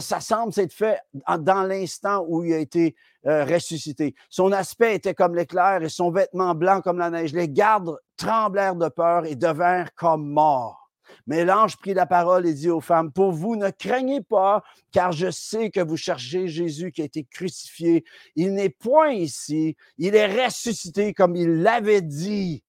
Ça, 0.00 0.20
semble 0.20 0.52
s'être 0.52 0.72
fait 0.72 1.00
dans 1.38 1.62
l'instant 1.62 2.24
où 2.28 2.44
il 2.44 2.52
a 2.52 2.58
été 2.58 2.94
euh, 3.26 3.44
ressuscité. 3.44 4.14
Son 4.28 4.52
aspect 4.52 4.94
était 4.94 5.14
comme 5.14 5.34
l'éclair 5.34 5.82
et 5.82 5.88
son 5.88 6.10
vêtement 6.10 6.54
blanc 6.54 6.80
comme 6.80 6.98
la 6.98 7.10
neige. 7.10 7.32
Les 7.32 7.48
gardes 7.48 7.98
tremblèrent 8.16 8.76
de 8.76 8.88
peur 8.88 9.24
et 9.26 9.36
devinrent 9.36 9.94
comme 9.94 10.28
morts. 10.28 10.86
Mais 11.26 11.44
l'ange 11.44 11.76
prit 11.76 11.94
la 11.94 12.06
parole 12.06 12.46
et 12.46 12.54
dit 12.54 12.70
aux 12.70 12.80
femmes, 12.80 13.12
Pour 13.12 13.32
vous, 13.32 13.56
ne 13.56 13.70
craignez 13.70 14.22
pas, 14.22 14.62
car 14.92 15.12
je 15.12 15.30
sais 15.30 15.70
que 15.70 15.80
vous 15.80 15.96
cherchez 15.96 16.48
Jésus 16.48 16.92
qui 16.92 17.02
a 17.02 17.04
été 17.04 17.24
crucifié. 17.24 18.04
Il 18.34 18.54
n'est 18.54 18.70
point 18.70 19.12
ici, 19.12 19.76
il 19.98 20.14
est 20.14 20.44
ressuscité 20.44 21.14
comme 21.14 21.36
il 21.36 21.62
l'avait 21.62 22.02
dit. 22.02 22.62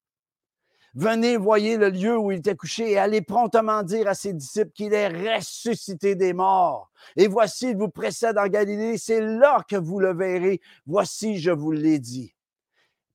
Venez, 0.97 1.37
voyez 1.37 1.77
le 1.77 1.89
lieu 1.89 2.17
où 2.17 2.31
il 2.31 2.39
était 2.39 2.55
couché 2.55 2.93
et 2.93 2.97
allez 2.97 3.21
promptement 3.21 3.83
dire 3.83 4.07
à 4.07 4.15
ses 4.15 4.33
disciples 4.33 4.71
qu'il 4.71 4.93
est 4.93 5.35
ressuscité 5.35 6.15
des 6.15 6.33
morts. 6.33 6.89
Et 7.15 7.27
voici, 7.27 7.69
il 7.69 7.77
vous 7.77 7.89
précède 7.89 8.35
en 8.39 8.47
Galilée, 8.47 8.97
c'est 8.97 9.21
là 9.21 9.63
que 9.69 9.75
vous 9.75 9.99
le 9.99 10.11
verrez. 10.11 10.59
Voici, 10.87 11.37
je 11.37 11.51
vous 11.51 11.71
l'ai 11.71 11.99
dit. 11.99 12.33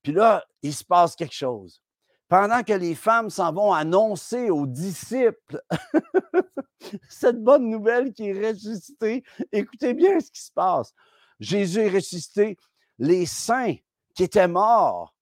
Puis 0.04 0.12
là, 0.12 0.44
il 0.62 0.72
se 0.72 0.84
passe 0.84 1.16
quelque 1.16 1.34
chose 1.34 1.82
pendant 2.28 2.62
que 2.62 2.72
les 2.72 2.94
femmes 2.94 3.28
s'en 3.28 3.52
vont 3.52 3.74
annoncer 3.74 4.48
aux 4.48 4.66
disciples 4.66 5.60
cette 7.10 7.42
bonne 7.42 7.68
nouvelle 7.68 8.14
qui 8.14 8.28
est 8.28 8.48
ressuscité, 8.48 9.22
écoutez 9.50 9.92
bien 9.92 10.20
ce 10.20 10.30
qui 10.30 10.40
se 10.40 10.52
passe. 10.52 10.94
Jésus 11.40 11.80
est 11.80 11.90
ressuscité. 11.90 12.56
Les 12.98 13.26
saints 13.26 13.74
qui 14.14 14.22
étaient 14.22 14.48
morts, 14.48 15.14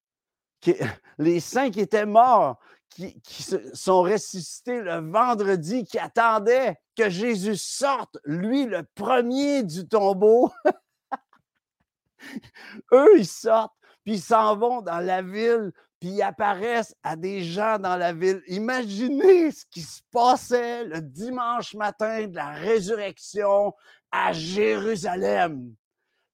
les 1.18 1.40
saints 1.40 1.70
qui 1.70 1.80
étaient 1.80 2.06
morts, 2.06 2.58
qui, 2.88 3.20
qui, 3.20 3.42
sont 3.42 4.02
ressuscités 4.02 4.80
le 4.80 5.10
vendredi, 5.10 5.84
qui 5.84 5.98
attendaient 5.98 6.76
que 6.96 7.08
Jésus 7.08 7.56
sorte, 7.56 8.18
lui 8.24 8.66
le 8.66 8.82
premier 8.94 9.62
du 9.62 9.86
tombeau. 9.86 10.50
Eux, 12.92 13.18
ils 13.18 13.26
sortent, 13.26 13.74
puis 14.04 14.14
ils 14.14 14.20
s'en 14.20 14.56
vont 14.56 14.82
dans 14.82 15.00
la 15.00 15.22
ville 15.22 15.72
puis 16.00 16.08
ils 16.08 16.22
apparaissent 16.22 16.96
à 17.02 17.14
des 17.14 17.44
gens 17.44 17.78
dans 17.78 17.96
la 17.96 18.14
ville. 18.14 18.42
Imaginez 18.46 19.50
ce 19.50 19.66
qui 19.66 19.82
se 19.82 20.00
passait 20.10 20.84
le 20.84 21.02
dimanche 21.02 21.74
matin 21.74 22.26
de 22.26 22.34
la 22.34 22.52
résurrection 22.52 23.74
à 24.10 24.32
Jérusalem. 24.32 25.74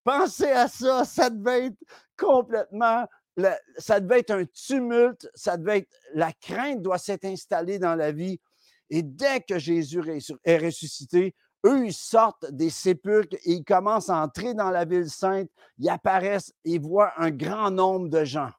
Pensez 0.05 0.53
à 0.53 0.69
ça, 0.69 1.05
ça 1.05 1.29
devait 1.29 1.67
être 1.67 1.79
complètement, 2.17 3.09
ça 3.79 4.01
devait 4.01 4.20
être 4.20 4.31
un 4.31 4.44
tumulte, 4.44 5.29
ça 5.35 5.57
devait 5.57 5.79
être, 5.79 5.90
la 6.14 6.33
crainte 6.33 6.83
doit 6.83 6.99
s'être 6.99 7.25
installée 7.25 7.79
dans 7.79 7.94
la 7.94 8.12
vie. 8.12 8.40
Et 8.88 9.03
dès 9.03 9.40
que 9.40 9.59
Jésus 9.59 10.01
est 10.44 10.59
ressuscité, 10.59 11.35
eux, 11.66 11.87
ils 11.87 11.92
sortent 11.92 12.51
des 12.51 12.70
sépulcres 12.70 13.37
et 13.44 13.53
ils 13.53 13.64
commencent 13.64 14.11
à 14.11 14.22
entrer 14.22 14.55
dans 14.55 14.70
la 14.70 14.85
ville 14.85 15.11
sainte. 15.11 15.51
Ils 15.79 15.88
apparaissent 15.88 16.53
et 16.64 16.79
voient 16.79 17.12
un 17.16 17.31
grand 17.31 17.70
nombre 17.70 18.09
de 18.09 18.25
gens. 18.25 18.51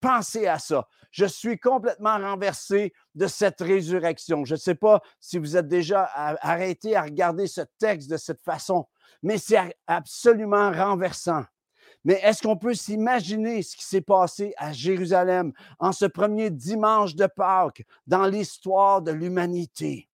Pensez 0.00 0.46
à 0.46 0.58
ça. 0.58 0.86
Je 1.10 1.26
suis 1.26 1.58
complètement 1.58 2.18
renversé 2.18 2.92
de 3.14 3.26
cette 3.26 3.60
résurrection. 3.60 4.44
Je 4.44 4.54
ne 4.54 4.58
sais 4.58 4.74
pas 4.74 5.00
si 5.18 5.38
vous 5.38 5.56
êtes 5.56 5.68
déjà 5.68 6.04
arrêté 6.04 6.96
à 6.96 7.02
regarder 7.02 7.46
ce 7.46 7.62
texte 7.78 8.08
de 8.10 8.16
cette 8.16 8.40
façon, 8.42 8.86
mais 9.22 9.38
c'est 9.38 9.58
absolument 9.86 10.70
renversant. 10.70 11.44
Mais 12.04 12.20
est-ce 12.22 12.42
qu'on 12.42 12.56
peut 12.56 12.74
s'imaginer 12.74 13.62
ce 13.62 13.76
qui 13.76 13.84
s'est 13.84 14.00
passé 14.00 14.54
à 14.56 14.72
Jérusalem 14.72 15.52
en 15.78 15.92
ce 15.92 16.06
premier 16.06 16.50
dimanche 16.50 17.14
de 17.14 17.26
Pâques 17.26 17.84
dans 18.06 18.26
l'histoire 18.26 19.02
de 19.02 19.12
l'humanité? 19.12 20.08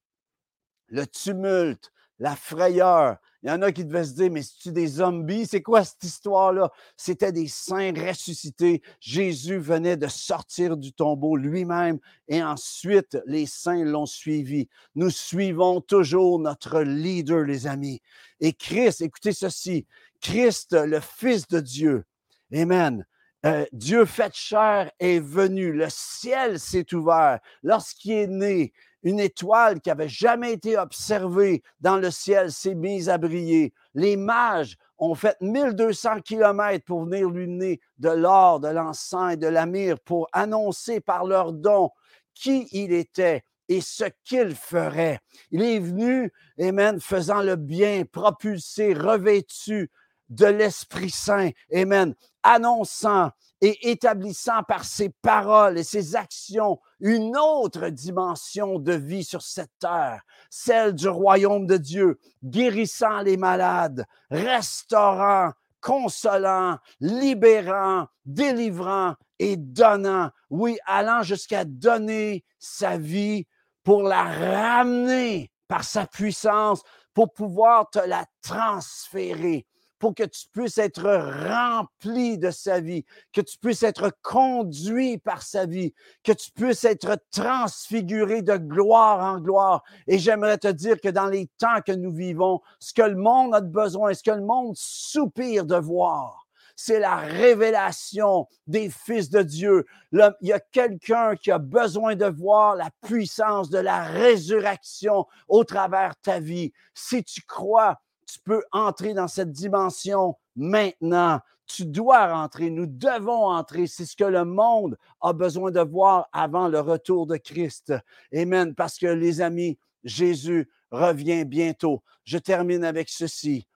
Le 0.88 1.06
tumulte, 1.06 1.92
la 2.18 2.34
frayeur, 2.34 3.18
il 3.46 3.50
y 3.50 3.52
en 3.52 3.62
a 3.62 3.70
qui 3.70 3.84
devaient 3.84 4.02
se 4.02 4.14
dire, 4.14 4.30
mais 4.32 4.42
c'est-tu 4.42 4.72
des 4.72 4.88
zombies? 4.88 5.46
C'est 5.46 5.62
quoi 5.62 5.84
cette 5.84 6.02
histoire-là? 6.02 6.72
C'était 6.96 7.30
des 7.30 7.46
saints 7.46 7.92
ressuscités. 7.94 8.82
Jésus 8.98 9.58
venait 9.58 9.96
de 9.96 10.08
sortir 10.08 10.76
du 10.76 10.92
tombeau 10.92 11.36
lui-même 11.36 12.00
et 12.26 12.42
ensuite 12.42 13.16
les 13.24 13.46
saints 13.46 13.84
l'ont 13.84 14.06
suivi. 14.06 14.68
Nous 14.96 15.10
suivons 15.10 15.80
toujours 15.80 16.40
notre 16.40 16.80
leader, 16.80 17.44
les 17.44 17.68
amis. 17.68 18.00
Et 18.40 18.52
Christ, 18.52 19.00
écoutez 19.00 19.32
ceci, 19.32 19.86
Christ, 20.26 20.72
le 20.72 20.98
Fils 20.98 21.46
de 21.46 21.60
Dieu, 21.60 22.04
Amen. 22.52 23.06
Euh, 23.44 23.64
Dieu 23.70 24.04
fait 24.04 24.34
chair 24.34 24.90
est 24.98 25.20
venu, 25.20 25.70
le 25.72 25.86
ciel 25.88 26.58
s'est 26.58 26.92
ouvert. 26.94 27.38
Lorsqu'il 27.62 28.12
est 28.12 28.26
né, 28.26 28.72
une 29.04 29.20
étoile 29.20 29.80
qui 29.80 29.88
avait 29.88 30.08
jamais 30.08 30.54
été 30.54 30.76
observée 30.76 31.62
dans 31.78 31.96
le 31.96 32.10
ciel 32.10 32.50
s'est 32.50 32.74
mise 32.74 33.08
à 33.08 33.18
briller. 33.18 33.72
Les 33.94 34.16
mages 34.16 34.76
ont 34.98 35.14
fait 35.14 35.36
1200 35.40 36.22
kilomètres 36.22 36.84
pour 36.86 37.04
venir 37.04 37.30
lui 37.30 37.46
donner 37.46 37.80
de 37.98 38.10
l'or, 38.10 38.58
de 38.58 38.68
l'encens 38.68 39.34
et 39.34 39.36
de 39.36 39.46
la 39.46 39.64
myrrhe 39.64 40.00
pour 40.04 40.26
annoncer 40.32 41.00
par 41.00 41.24
leurs 41.24 41.52
dons 41.52 41.90
qui 42.34 42.66
il 42.72 42.92
était 42.92 43.44
et 43.68 43.80
ce 43.80 44.06
qu'il 44.24 44.56
ferait. 44.56 45.20
Il 45.52 45.62
est 45.62 45.78
venu, 45.78 46.32
Amen, 46.60 46.98
faisant 46.98 47.42
le 47.42 47.54
bien, 47.54 48.02
propulsé, 48.10 48.92
revêtu 48.92 49.88
de 50.28 50.46
l'Esprit 50.46 51.10
Saint, 51.10 51.50
Amen, 51.74 52.14
annonçant 52.42 53.30
et 53.60 53.90
établissant 53.90 54.62
par 54.64 54.84
ses 54.84 55.08
paroles 55.08 55.78
et 55.78 55.84
ses 55.84 56.14
actions 56.14 56.78
une 57.00 57.36
autre 57.36 57.88
dimension 57.88 58.78
de 58.78 58.92
vie 58.92 59.24
sur 59.24 59.42
cette 59.42 59.72
terre, 59.78 60.22
celle 60.50 60.94
du 60.94 61.08
royaume 61.08 61.66
de 61.66 61.76
Dieu, 61.76 62.18
guérissant 62.44 63.20
les 63.20 63.36
malades, 63.36 64.04
restaurant, 64.30 65.52
consolant, 65.80 66.78
libérant, 67.00 68.06
délivrant 68.24 69.14
et 69.38 69.56
donnant, 69.56 70.30
oui, 70.50 70.78
allant 70.84 71.22
jusqu'à 71.22 71.64
donner 71.64 72.44
sa 72.58 72.98
vie 72.98 73.46
pour 73.84 74.02
la 74.02 74.24
ramener 74.24 75.50
par 75.68 75.84
sa 75.84 76.06
puissance, 76.06 76.82
pour 77.14 77.32
pouvoir 77.32 77.88
te 77.88 77.98
la 77.98 78.26
transférer 78.42 79.66
pour 79.98 80.14
que 80.14 80.24
tu 80.24 80.46
puisses 80.52 80.78
être 80.78 81.04
rempli 81.48 82.38
de 82.38 82.50
sa 82.50 82.80
vie, 82.80 83.04
que 83.32 83.40
tu 83.40 83.58
puisses 83.58 83.82
être 83.82 84.12
conduit 84.22 85.18
par 85.18 85.42
sa 85.42 85.66
vie, 85.66 85.94
que 86.22 86.32
tu 86.32 86.50
puisses 86.50 86.84
être 86.84 87.18
transfiguré 87.30 88.42
de 88.42 88.56
gloire 88.56 89.20
en 89.20 89.40
gloire. 89.40 89.82
Et 90.06 90.18
j'aimerais 90.18 90.58
te 90.58 90.68
dire 90.68 91.00
que 91.00 91.08
dans 91.08 91.26
les 91.26 91.48
temps 91.58 91.80
que 91.84 91.92
nous 91.92 92.12
vivons, 92.12 92.60
ce 92.78 92.92
que 92.92 93.02
le 93.02 93.16
monde 93.16 93.54
a 93.54 93.60
besoin, 93.60 94.14
ce 94.14 94.22
que 94.22 94.30
le 94.30 94.44
monde 94.44 94.74
soupire 94.76 95.64
de 95.64 95.76
voir, 95.76 96.46
c'est 96.76 97.00
la 97.00 97.16
révélation 97.16 98.46
des 98.66 98.90
fils 98.90 99.30
de 99.30 99.42
Dieu. 99.42 99.86
il 100.12 100.30
y 100.42 100.52
a 100.52 100.60
quelqu'un 100.60 101.34
qui 101.34 101.50
a 101.50 101.58
besoin 101.58 102.14
de 102.14 102.26
voir 102.26 102.76
la 102.76 102.90
puissance 103.02 103.70
de 103.70 103.78
la 103.78 104.04
résurrection 104.04 105.26
au 105.48 105.64
travers 105.64 106.14
ta 106.20 106.38
vie. 106.38 106.72
Si 106.92 107.24
tu 107.24 107.40
crois, 107.42 107.98
tu 108.26 108.40
peux 108.40 108.62
entrer 108.72 109.14
dans 109.14 109.28
cette 109.28 109.52
dimension 109.52 110.36
maintenant. 110.54 111.40
Tu 111.66 111.84
dois 111.84 112.32
rentrer, 112.32 112.70
nous 112.70 112.86
devons 112.86 113.48
entrer. 113.48 113.86
C'est 113.86 114.06
ce 114.06 114.16
que 114.16 114.24
le 114.24 114.44
monde 114.44 114.96
a 115.20 115.32
besoin 115.32 115.70
de 115.70 115.80
voir 115.80 116.28
avant 116.32 116.68
le 116.68 116.80
retour 116.80 117.26
de 117.26 117.36
Christ. 117.36 117.92
Amen. 118.34 118.74
Parce 118.74 118.98
que 118.98 119.06
les 119.06 119.40
amis, 119.40 119.78
Jésus 120.04 120.68
revient 120.90 121.44
bientôt. 121.44 122.02
Je 122.24 122.38
termine 122.38 122.84
avec 122.84 123.08
ceci. 123.08 123.66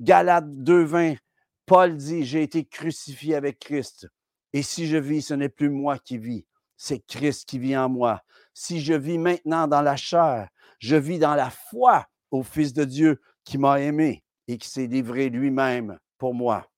Galates 0.00 0.46
2.20, 0.46 1.18
Paul 1.66 1.96
dit, 1.96 2.24
j'ai 2.24 2.42
été 2.42 2.64
crucifié 2.64 3.34
avec 3.34 3.58
Christ. 3.58 4.08
Et 4.52 4.62
si 4.62 4.86
je 4.86 4.96
vis, 4.96 5.22
ce 5.22 5.34
n'est 5.34 5.48
plus 5.48 5.70
moi 5.70 5.98
qui 5.98 6.18
vis, 6.18 6.46
c'est 6.76 7.00
Christ 7.00 7.48
qui 7.48 7.58
vit 7.58 7.76
en 7.76 7.88
moi. 7.88 8.22
Si 8.54 8.80
je 8.80 8.94
vis 8.94 9.18
maintenant 9.18 9.66
dans 9.66 9.82
la 9.82 9.96
chair, 9.96 10.48
je 10.78 10.96
vis 10.96 11.18
dans 11.18 11.34
la 11.34 11.50
foi 11.50 12.06
au 12.30 12.42
Fils 12.42 12.72
de 12.72 12.84
Dieu 12.84 13.20
qui 13.46 13.56
m'a 13.56 13.80
aimé 13.80 14.22
et 14.48 14.58
qui 14.58 14.68
s'est 14.68 14.86
livré 14.86 15.30
lui-même 15.30 15.98
pour 16.18 16.34
moi. 16.34 16.68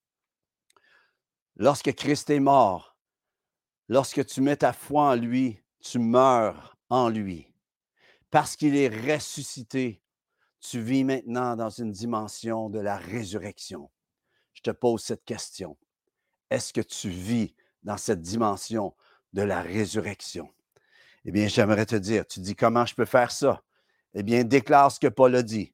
Lorsque 1.56 1.92
Christ 1.94 2.30
est 2.30 2.38
mort, 2.38 2.96
lorsque 3.88 4.24
tu 4.26 4.40
mets 4.42 4.58
ta 4.58 4.72
foi 4.72 5.10
en 5.10 5.14
lui, 5.16 5.60
tu 5.80 5.98
meurs 5.98 6.76
en 6.90 7.08
lui. 7.08 7.52
Parce 8.30 8.54
qu'il 8.54 8.76
est 8.76 8.88
ressuscité, 8.88 10.02
tu 10.60 10.80
vis 10.80 11.04
maintenant 11.04 11.56
dans 11.56 11.70
une 11.70 11.90
dimension 11.90 12.68
de 12.68 12.78
la 12.78 12.96
résurrection. 12.96 13.90
Je 14.52 14.60
te 14.60 14.70
pose 14.70 15.02
cette 15.02 15.24
question. 15.24 15.76
Est-ce 16.50 16.72
que 16.72 16.80
tu 16.80 17.08
vis 17.08 17.54
dans 17.82 17.96
cette 17.96 18.20
dimension 18.20 18.94
de 19.32 19.42
la 19.42 19.62
résurrection? 19.62 20.52
Eh 21.24 21.30
bien, 21.30 21.48
j'aimerais 21.48 21.86
te 21.86 21.96
dire, 21.96 22.26
tu 22.26 22.40
dis 22.40 22.54
comment 22.54 22.84
je 22.84 22.94
peux 22.94 23.04
faire 23.04 23.30
ça? 23.30 23.62
Eh 24.14 24.22
bien, 24.22 24.44
déclare 24.44 24.92
ce 24.92 25.00
que 25.00 25.08
Paul 25.08 25.34
a 25.34 25.42
dit. 25.42 25.72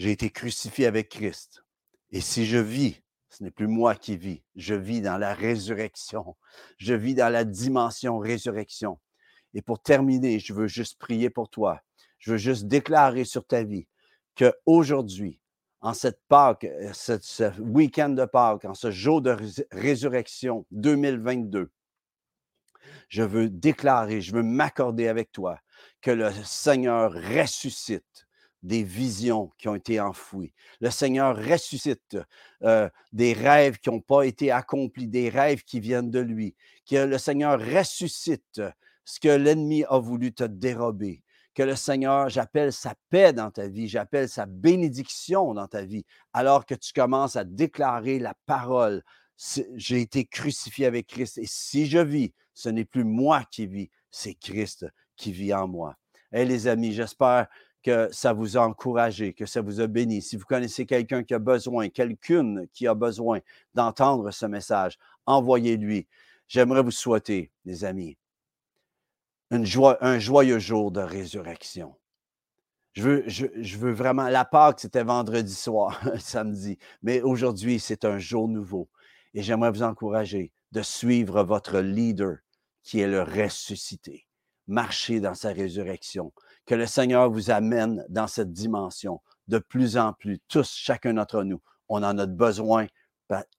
J'ai 0.00 0.12
été 0.12 0.30
crucifié 0.30 0.86
avec 0.86 1.10
Christ. 1.10 1.62
Et 2.10 2.22
si 2.22 2.46
je 2.46 2.56
vis, 2.56 3.02
ce 3.28 3.44
n'est 3.44 3.50
plus 3.50 3.66
moi 3.66 3.94
qui 3.94 4.16
vis, 4.16 4.42
je 4.56 4.72
vis 4.72 5.02
dans 5.02 5.18
la 5.18 5.34
résurrection. 5.34 6.38
Je 6.78 6.94
vis 6.94 7.14
dans 7.14 7.28
la 7.28 7.44
dimension 7.44 8.16
résurrection. 8.16 8.98
Et 9.52 9.60
pour 9.60 9.82
terminer, 9.82 10.38
je 10.38 10.54
veux 10.54 10.68
juste 10.68 10.98
prier 10.98 11.28
pour 11.28 11.50
toi. 11.50 11.82
Je 12.18 12.30
veux 12.30 12.38
juste 12.38 12.64
déclarer 12.64 13.26
sur 13.26 13.46
ta 13.46 13.62
vie 13.62 13.88
que 14.36 14.54
aujourd'hui, 14.64 15.38
en 15.82 15.92
cette 15.92 16.22
Pâque, 16.28 16.64
euh, 16.64 16.94
ce, 16.94 17.60
week-end 17.60 18.08
de 18.08 18.24
Pâques, 18.24 18.64
en 18.64 18.72
ce 18.72 18.90
jour 18.90 19.20
de 19.20 19.36
résurrection 19.70 20.64
2022, 20.70 21.70
je 23.10 23.22
veux 23.22 23.50
déclarer, 23.50 24.22
je 24.22 24.32
veux 24.32 24.42
m'accorder 24.42 25.08
avec 25.08 25.30
toi 25.30 25.60
que 26.00 26.10
le 26.10 26.32
Seigneur 26.42 27.12
ressuscite 27.12 28.26
des 28.62 28.82
visions 28.82 29.50
qui 29.58 29.68
ont 29.68 29.74
été 29.74 30.00
enfouies. 30.00 30.52
Le 30.80 30.90
Seigneur 30.90 31.36
ressuscite 31.36 32.18
euh, 32.62 32.88
des 33.12 33.32
rêves 33.32 33.78
qui 33.78 33.90
n'ont 33.90 34.00
pas 34.00 34.22
été 34.22 34.50
accomplis, 34.50 35.08
des 35.08 35.28
rêves 35.28 35.62
qui 35.64 35.80
viennent 35.80 36.10
de 36.10 36.20
lui. 36.20 36.54
Que 36.88 36.96
le 36.96 37.18
Seigneur 37.18 37.58
ressuscite 37.58 38.60
ce 39.04 39.20
que 39.20 39.28
l'ennemi 39.28 39.84
a 39.88 39.98
voulu 39.98 40.32
te 40.32 40.44
dérober 40.44 41.22
que 41.54 41.62
le 41.62 41.76
Seigneur, 41.76 42.28
j'appelle 42.28 42.72
sa 42.72 42.94
paix 43.10 43.32
dans 43.32 43.50
ta 43.50 43.68
vie, 43.68 43.88
j'appelle 43.88 44.28
sa 44.28 44.46
bénédiction 44.46 45.52
dans 45.54 45.66
ta 45.66 45.82
vie, 45.82 46.04
alors 46.32 46.64
que 46.64 46.74
tu 46.74 46.92
commences 46.92 47.36
à 47.36 47.44
déclarer 47.44 48.18
la 48.18 48.34
parole. 48.46 49.02
J'ai 49.74 50.00
été 50.00 50.26
crucifié 50.26 50.86
avec 50.86 51.06
Christ 51.06 51.38
et 51.38 51.46
si 51.46 51.86
je 51.86 51.98
vis, 51.98 52.32
ce 52.54 52.68
n'est 52.68 52.84
plus 52.84 53.04
moi 53.04 53.44
qui 53.50 53.66
vis, 53.66 53.90
c'est 54.10 54.34
Christ 54.34 54.86
qui 55.16 55.32
vit 55.32 55.52
en 55.54 55.66
moi. 55.66 55.96
Et 56.32 56.44
les 56.44 56.66
amis, 56.66 56.92
j'espère 56.92 57.48
que 57.82 58.08
ça 58.12 58.32
vous 58.32 58.56
a 58.56 58.60
encouragé, 58.60 59.32
que 59.32 59.46
ça 59.46 59.62
vous 59.62 59.80
a 59.80 59.86
béni. 59.86 60.22
Si 60.22 60.36
vous 60.36 60.44
connaissez 60.44 60.86
quelqu'un 60.86 61.22
qui 61.22 61.34
a 61.34 61.38
besoin, 61.38 61.88
quelqu'une 61.88 62.66
qui 62.72 62.86
a 62.86 62.94
besoin 62.94 63.40
d'entendre 63.74 64.30
ce 64.30 64.46
message, 64.46 64.98
envoyez-lui. 65.26 66.06
J'aimerais 66.48 66.82
vous 66.82 66.90
souhaiter, 66.90 67.50
les 67.64 67.84
amis, 67.84 68.16
un 69.50 70.18
joyeux 70.18 70.58
jour 70.58 70.90
de 70.90 71.00
résurrection. 71.00 71.94
Je 72.92 73.76
veux, 73.76 73.92
vraiment. 73.92 74.28
La 74.28 74.44
Pâque, 74.44 74.80
c'était 74.80 75.04
vendredi 75.04 75.54
soir, 75.54 76.00
samedi. 76.18 76.78
Mais 77.02 77.20
aujourd'hui, 77.22 77.78
c'est 77.78 78.04
un 78.04 78.18
jour 78.18 78.48
nouveau. 78.48 78.88
Et 79.32 79.42
j'aimerais 79.42 79.70
vous 79.70 79.82
encourager 79.82 80.50
de 80.72 80.82
suivre 80.82 81.42
votre 81.44 81.78
leader 81.78 82.38
qui 82.82 83.00
est 83.00 83.06
le 83.06 83.22
ressuscité. 83.22 84.26
Marchez 84.66 85.20
dans 85.20 85.34
sa 85.34 85.52
résurrection. 85.52 86.32
Que 86.66 86.74
le 86.74 86.86
Seigneur 86.86 87.30
vous 87.30 87.50
amène 87.50 88.04
dans 88.08 88.26
cette 88.26 88.52
dimension 88.52 89.20
de 89.48 89.58
plus 89.58 89.96
en 89.96 90.12
plus, 90.12 90.38
tous, 90.48 90.72
chacun 90.72 91.14
d'entre 91.14 91.42
nous. 91.42 91.60
On 91.88 92.02
en 92.02 92.16
a 92.18 92.26
besoin. 92.26 92.86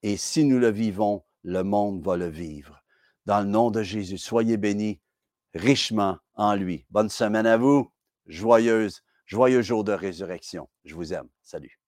Et 0.02 0.16
si 0.16 0.44
nous 0.44 0.58
le 0.58 0.70
vivons, 0.70 1.22
le 1.44 1.62
monde 1.62 2.02
va 2.04 2.16
le 2.16 2.28
vivre. 2.28 2.82
Dans 3.26 3.40
le 3.40 3.46
nom 3.46 3.70
de 3.70 3.82
Jésus, 3.82 4.18
soyez 4.18 4.56
bénis 4.56 5.00
richement 5.54 6.18
en 6.34 6.54
lui. 6.54 6.86
Bonne 6.90 7.10
semaine 7.10 7.46
à 7.46 7.56
vous. 7.56 7.90
Joyeuse, 8.26 9.02
joyeux 9.26 9.62
jour 9.62 9.84
de 9.84 9.92
résurrection. 9.92 10.68
Je 10.84 10.94
vous 10.94 11.12
aime. 11.12 11.28
Salut. 11.42 11.81